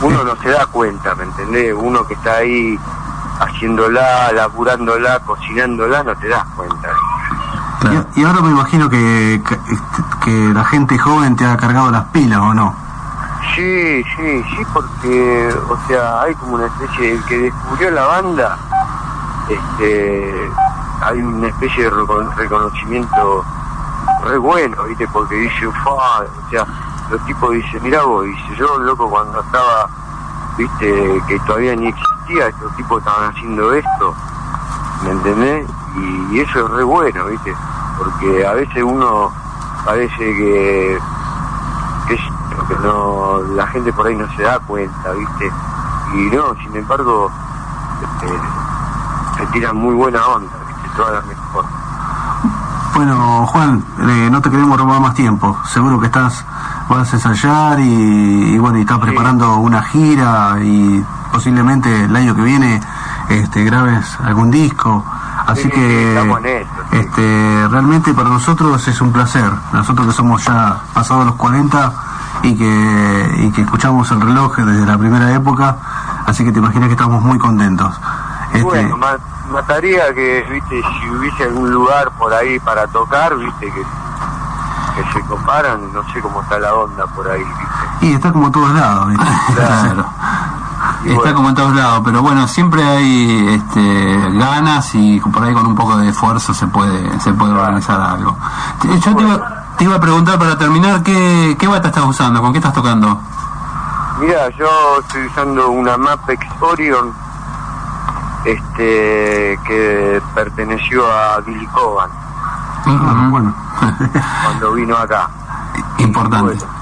Uno 0.00 0.22
no 0.22 0.36
se 0.36 0.50
da 0.50 0.64
cuenta, 0.66 1.14
¿me 1.16 1.24
entendés? 1.24 1.74
Uno 1.76 2.06
que 2.06 2.14
está 2.14 2.36
ahí 2.36 2.78
haciéndola, 3.40 4.32
laburándola, 4.32 5.18
cocinándola, 5.20 6.04
no 6.04 6.14
te 6.16 6.28
das 6.28 6.44
cuenta. 6.56 6.88
Claro. 7.80 8.06
Y, 8.14 8.20
y 8.20 8.24
ahora 8.24 8.40
me 8.40 8.50
imagino 8.50 8.88
que, 8.88 9.42
que, 9.46 9.58
que 10.24 10.54
la 10.54 10.64
gente 10.64 10.96
joven 10.98 11.36
te 11.36 11.44
ha 11.44 11.56
cargado 11.56 11.90
las 11.90 12.04
pilas, 12.06 12.38
¿o 12.38 12.54
no? 12.54 12.74
Sí, 13.54 14.02
sí, 14.16 14.44
sí, 14.56 14.66
porque, 14.72 15.52
o 15.68 15.76
sea, 15.88 16.20
hay 16.22 16.34
como 16.36 16.54
una 16.56 16.66
especie, 16.66 17.14
el 17.14 17.24
que 17.24 17.38
descubrió 17.38 17.90
la 17.90 18.04
banda, 18.04 18.58
este, 19.48 20.50
hay 21.02 21.18
una 21.18 21.48
especie 21.48 21.84
de 21.84 21.90
recono- 21.90 22.34
reconocimiento 22.36 23.44
re 24.28 24.38
bueno, 24.38 24.84
¿viste? 24.84 25.08
Porque 25.08 25.34
dice, 25.34 25.70
"Fa", 25.84 26.20
o 26.20 26.50
sea, 26.50 26.66
los 27.10 27.24
tipos 27.24 27.52
dicen, 27.52 27.82
mira 27.82 28.02
vos, 28.02 28.24
dice, 28.26 28.56
yo, 28.56 28.78
loco, 28.78 29.08
cuando 29.08 29.40
estaba, 29.40 29.88
¿viste? 30.56 31.22
Que 31.26 31.38
todavía 31.40 31.74
ni 31.74 31.88
existía, 31.88 32.48
estos 32.48 32.76
tipos 32.76 32.98
estaban 32.98 33.30
haciendo 33.30 33.72
esto, 33.72 34.14
¿me 35.04 35.10
entendés? 35.10 35.68
Y, 36.30 36.40
eso 36.40 36.66
es 36.66 36.70
re 36.72 36.84
bueno, 36.84 37.26
¿viste? 37.26 37.54
Porque 37.96 38.46
a 38.46 38.52
veces 38.52 38.82
uno 38.82 39.32
parece 39.84 40.18
que 40.18 40.98
que 42.06 42.16
que 42.16 42.74
no 42.82 43.40
la 43.54 43.66
gente 43.68 43.92
por 43.92 44.06
ahí 44.06 44.14
no 44.14 44.28
se 44.36 44.42
da 44.42 44.58
cuenta 44.60 45.12
viste 45.12 45.50
y 46.14 46.36
no 46.36 46.54
sin 46.56 46.76
embargo 46.76 47.30
este, 48.02 48.32
se 49.38 49.46
tiran 49.52 49.76
muy 49.76 49.94
buena 49.94 50.26
onda 50.26 50.52
viste 50.66 50.96
toda 50.96 51.12
la 51.12 51.22
mejor 51.22 51.47
Bueno, 52.98 53.46
Juan, 53.46 53.84
eh, 54.00 54.28
no 54.28 54.42
te 54.42 54.50
queremos 54.50 54.76
robar 54.76 55.00
más 55.00 55.14
tiempo. 55.14 55.56
Seguro 55.66 56.00
que 56.00 56.06
estás, 56.06 56.44
vas 56.88 57.12
a 57.12 57.16
ensayar 57.16 57.78
y, 57.78 57.84
y 58.54 58.58
bueno, 58.58 58.76
y 58.78 58.80
estás 58.80 58.98
preparando 58.98 59.58
una 59.58 59.82
gira 59.84 60.56
y 60.60 61.04
posiblemente 61.30 62.06
el 62.06 62.16
año 62.16 62.34
que 62.34 62.42
viene 62.42 62.80
este, 63.28 63.62
grabes 63.62 64.18
algún 64.20 64.50
disco. 64.50 65.04
Así 65.46 65.62
Sí, 65.62 65.70
que 65.70 66.08
estamos 66.08 66.40
en 66.40 66.46
eso, 66.46 66.68
sí. 66.90 66.96
este, 66.96 67.68
realmente 67.70 68.12
para 68.14 68.30
nosotros 68.30 68.88
es 68.88 69.00
un 69.00 69.12
placer. 69.12 69.48
Nosotros 69.72 70.08
que 70.08 70.12
somos 70.12 70.44
ya 70.44 70.80
pasados 70.92 71.24
los 71.24 71.36
40 71.36 71.92
y 72.42 72.56
que, 72.56 73.34
y 73.44 73.50
que 73.52 73.62
escuchamos 73.62 74.10
el 74.10 74.20
reloj 74.20 74.56
desde 74.56 74.84
la 74.84 74.98
primera 74.98 75.32
época, 75.32 75.76
así 76.26 76.44
que 76.44 76.50
te 76.50 76.58
imaginas 76.58 76.88
que 76.88 76.94
estamos 76.94 77.22
muy 77.22 77.38
contentos. 77.38 77.94
Este, 78.54 78.64
bueno 78.64 78.96
mataría 79.50 80.12
que 80.14 80.44
viste 80.50 80.80
si 81.00 81.10
hubiese 81.10 81.44
algún 81.44 81.70
lugar 81.70 82.10
por 82.18 82.32
ahí 82.32 82.58
para 82.60 82.86
tocar 82.88 83.36
viste 83.36 83.66
que 83.72 83.82
que 84.96 85.12
se 85.12 85.20
comparan 85.26 85.92
no 85.92 86.02
sé 86.12 86.20
cómo 86.20 86.42
está 86.42 86.58
la 86.58 86.74
onda 86.74 87.06
por 87.06 87.28
ahí 87.30 87.42
viste 87.44 88.06
y 88.06 88.12
está 88.14 88.32
como 88.32 88.50
todos 88.50 88.70
lados. 88.74 89.08
¿viste? 89.08 89.26
Claro. 89.54 90.04
Y 91.04 91.08
Está 91.10 91.20
bueno. 91.20 91.34
como 91.36 91.48
en 91.50 91.54
todos 91.54 91.74
lados, 91.74 92.02
pero 92.04 92.22
bueno, 92.22 92.46
siempre 92.48 92.82
hay 92.82 93.48
este, 93.54 94.30
ganas 94.38 94.94
y 94.94 95.20
por 95.20 95.42
ahí 95.44 95.52
con 95.54 95.66
un 95.66 95.74
poco 95.74 95.96
de 95.96 96.08
esfuerzo 96.08 96.52
se 96.54 96.66
puede 96.68 97.18
se 97.20 97.32
puede 97.32 97.52
organizar 97.52 98.00
algo. 98.00 98.36
Te- 98.80 98.98
Yo 99.00 99.14
te 99.16 99.22
iba, 99.22 99.64
te 99.76 99.84
iba 99.84 99.96
a 99.96 100.00
preguntar 100.00 100.38
para 100.38 100.56
terminar, 100.58 101.02
¿qué, 101.02 101.56
qué 101.58 101.66
bata 101.68 101.88
estás 101.88 102.04
usando? 102.04 102.40
¿Con 102.40 102.52
qué 102.52 102.58
estás 102.58 102.72
tocando? 102.72 103.20
Mira, 104.20 104.48
yo 104.50 104.68
estoy 105.00 105.26
usando 105.26 105.68
una 105.70 105.96
Mapex 105.96 106.46
Orion 106.60 107.12
este 108.44 109.58
que 109.66 110.22
perteneció 110.34 111.04
a 111.10 111.40
Billy 111.40 111.66
Coban 111.68 112.10
Ah, 112.86 113.28
bueno. 113.30 113.54
cuando 114.44 114.72
vino 114.72 114.96
acá. 114.96 115.28
Importante. 115.98 116.54
Bueno, 116.54 116.72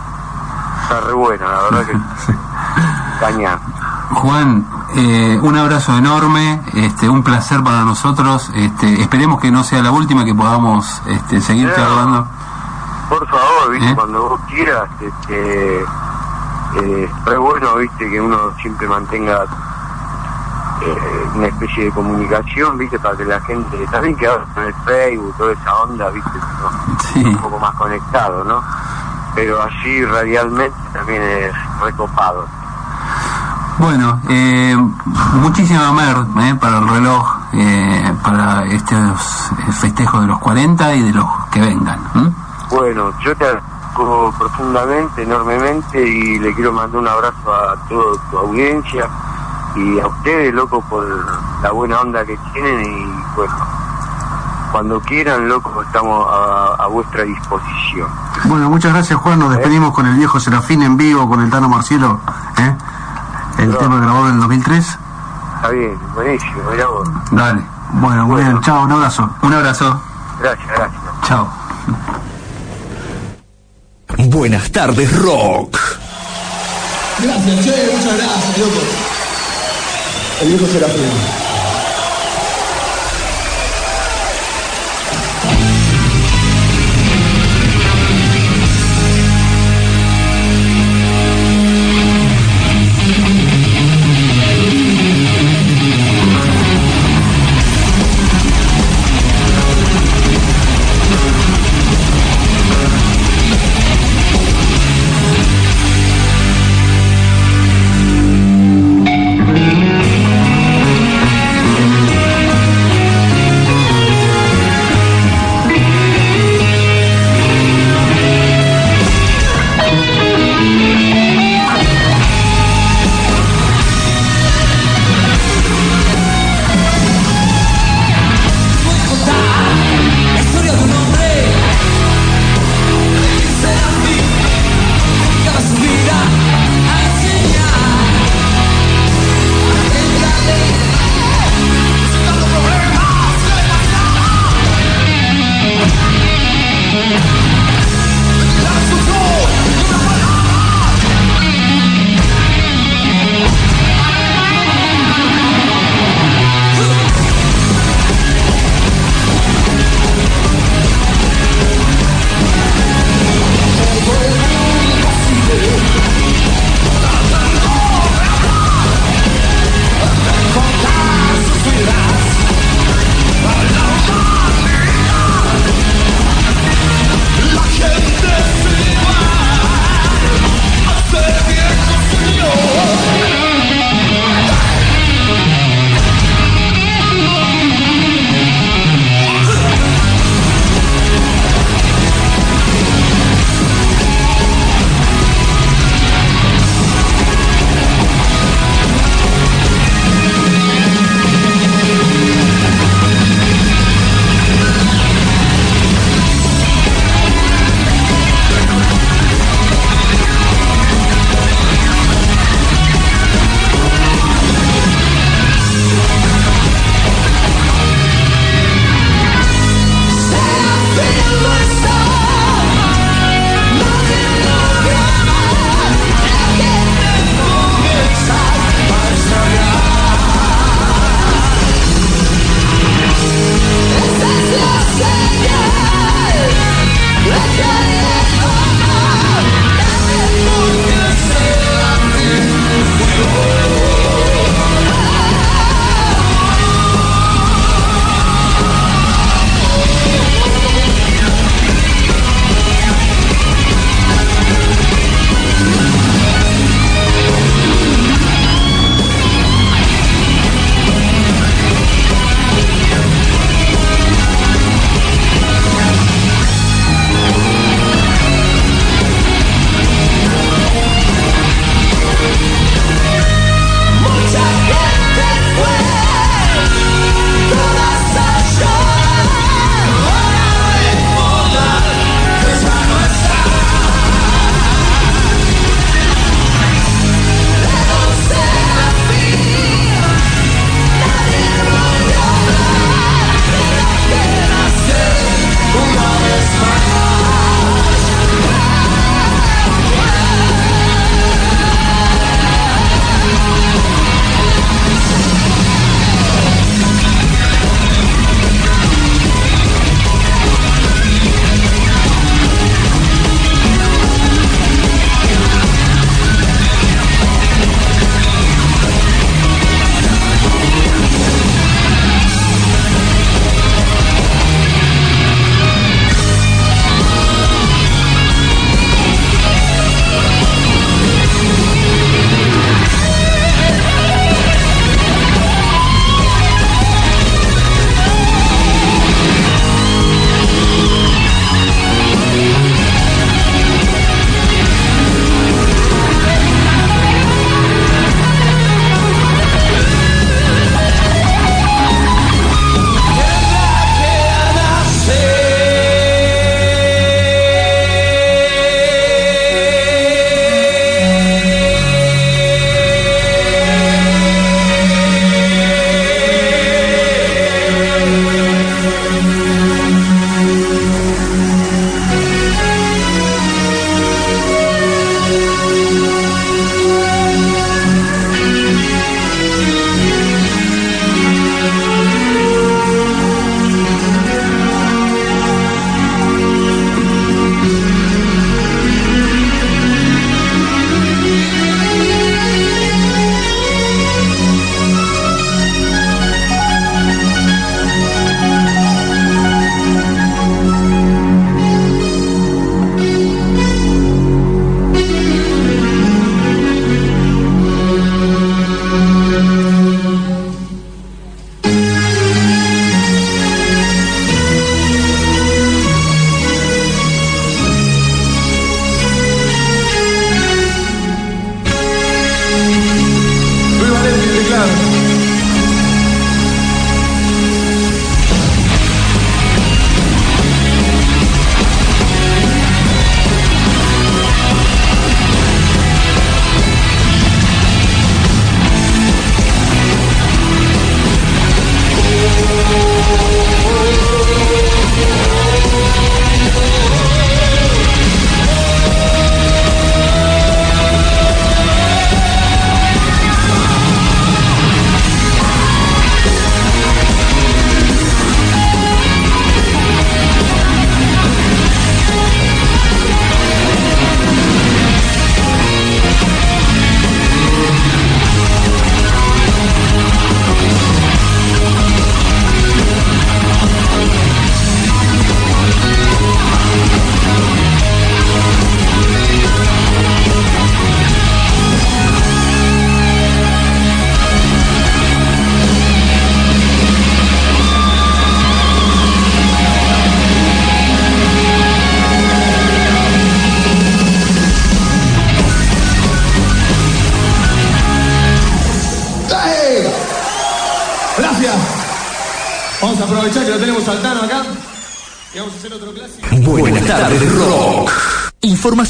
está 0.83 1.01
re 1.01 1.12
buena, 1.14 1.47
la 1.49 1.62
verdad 1.62 1.87
que 1.87 1.99
caña. 3.21 3.59
Juan, 4.11 4.64
eh, 4.95 5.38
un 5.42 5.57
abrazo 5.57 5.97
enorme, 5.97 6.62
este, 6.75 7.09
un 7.09 7.23
placer 7.25 7.62
para 7.64 7.81
nosotros. 7.85 8.51
Este, 8.55 9.01
esperemos 9.03 9.40
que 9.40 9.51
no 9.51 9.64
sea 9.64 9.83
la 9.83 9.90
última, 9.90 10.25
que 10.25 10.35
podamos 10.35 11.03
este, 11.07 11.40
seguir 11.40 11.66
No. 11.69 11.75
charlando. 11.75 12.29
Por 13.09 13.27
favor, 13.29 13.71
viste, 13.73 13.90
¿Eh? 13.90 13.95
cuando 13.97 14.29
vos 14.29 14.40
quieras, 14.49 14.88
este, 15.01 15.81
eh, 15.81 15.85
es 17.05 17.25
re 17.25 17.37
bueno, 17.38 17.77
viste, 17.77 18.09
que 18.11 18.21
uno 18.21 18.37
siempre 18.61 18.87
mantenga 18.88 19.45
una 21.35 21.46
especie 21.46 21.85
de 21.85 21.90
comunicación, 21.90 22.79
viste, 22.79 22.99
para 22.99 23.16
que 23.16 23.25
la 23.25 23.40
gente, 23.40 23.87
también 23.90 24.16
que 24.16 24.27
ahora 24.27 24.44
con 24.55 24.64
el 24.64 24.75
Facebook, 24.85 25.35
toda 25.37 25.53
esa 25.53 25.75
onda, 25.77 26.11
viste, 26.11 26.31
¿no? 26.61 26.99
Sí. 27.12 27.25
un 27.25 27.37
poco 27.37 27.59
más 27.59 27.75
conectado, 27.75 28.44
¿no? 28.44 28.62
Pero 29.35 29.61
así 29.62 30.05
radialmente 30.05 30.77
también 30.92 31.22
es 31.22 31.53
recopado. 31.81 32.46
Bueno, 33.79 34.18
eh, 34.31 34.75
muchísima 35.35 35.92
mer 35.92 36.16
eh, 36.40 36.55
para 36.59 36.79
el 36.79 36.88
reloj, 36.88 37.37
eh, 37.53 38.14
para 38.22 38.64
estos 38.64 39.51
festejos 39.81 40.22
de 40.22 40.29
los 40.29 40.38
40 40.38 40.94
y 40.94 41.03
de 41.03 41.12
los 41.12 41.27
que 41.51 41.61
vengan. 41.61 42.01
Bueno, 42.70 43.12
yo 43.20 43.37
te 43.37 43.44
agradezco 43.44 44.35
profundamente, 44.38 45.22
enormemente 45.22 46.01
y 46.01 46.38
le 46.38 46.55
quiero 46.55 46.72
mandar 46.72 47.01
un 47.01 47.09
abrazo 47.09 47.55
a 47.55 47.77
toda 47.87 48.31
tu 48.31 48.38
audiencia 48.38 49.11
y 49.77 50.01
a 50.01 50.07
ustedes, 50.07 50.55
loco, 50.55 50.81
por 50.89 51.05
la 51.62 51.71
buena 51.73 52.01
onda 52.01 52.25
que 52.25 52.37
tienen 52.53 52.81
y 52.85 53.37
bueno, 53.37 53.55
cuando 54.73 55.01
quieran, 55.01 55.49
loco, 55.49 55.83
estamos 55.83 56.27
a, 56.31 56.83
a 56.83 56.87
vuestra 56.89 57.23
disposición. 57.25 58.09
Bueno, 58.45 58.69
muchas 58.71 58.93
gracias 58.93 59.19
Juan, 59.21 59.39
nos 59.39 59.51
despedimos 59.53 59.93
con 59.93 60.07
el 60.07 60.15
viejo 60.17 60.39
Serafín 60.41 60.83
en 60.83 60.97
vivo, 60.97 61.29
con 61.29 61.41
el 61.43 61.51
Tano 61.51 61.69
Marcielo, 61.69 62.21
¿eh? 62.59 62.75
el 63.59 63.71
No. 63.71 63.77
tema 63.79 63.97
grabado 64.01 64.29
en 64.29 64.35
el 64.35 64.41
2003. 64.41 64.99
Está 65.57 65.69
bien, 65.71 65.99
buenísimo, 66.15 66.71
mirá 66.71 66.87
vos. 66.89 67.09
Dale, 67.31 67.62
Bueno, 67.93 68.27
muy 68.27 68.35
Bueno. 68.37 68.51
bien, 68.51 68.61
chao, 68.62 68.83
un 68.85 68.93
abrazo. 68.93 69.31
un 69.43 69.53
abrazo. 69.55 70.01
Gracias, 70.41 70.69
gracias. 70.69 71.03
Chao. 71.23 71.49
Buenas 74.29 74.71
tardes, 74.73 75.11
rock. 75.23 75.77
Gracias, 77.19 77.65
che, 77.65 77.91
muchas 77.97 78.17
gracias, 78.17 78.59
loco. 78.59 79.06
El 80.38 80.66
Serafín. 80.66 81.09
Thank 81.09 81.45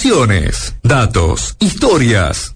Informaciones, 0.07 0.73
datos, 0.85 1.57
historias, 1.59 2.55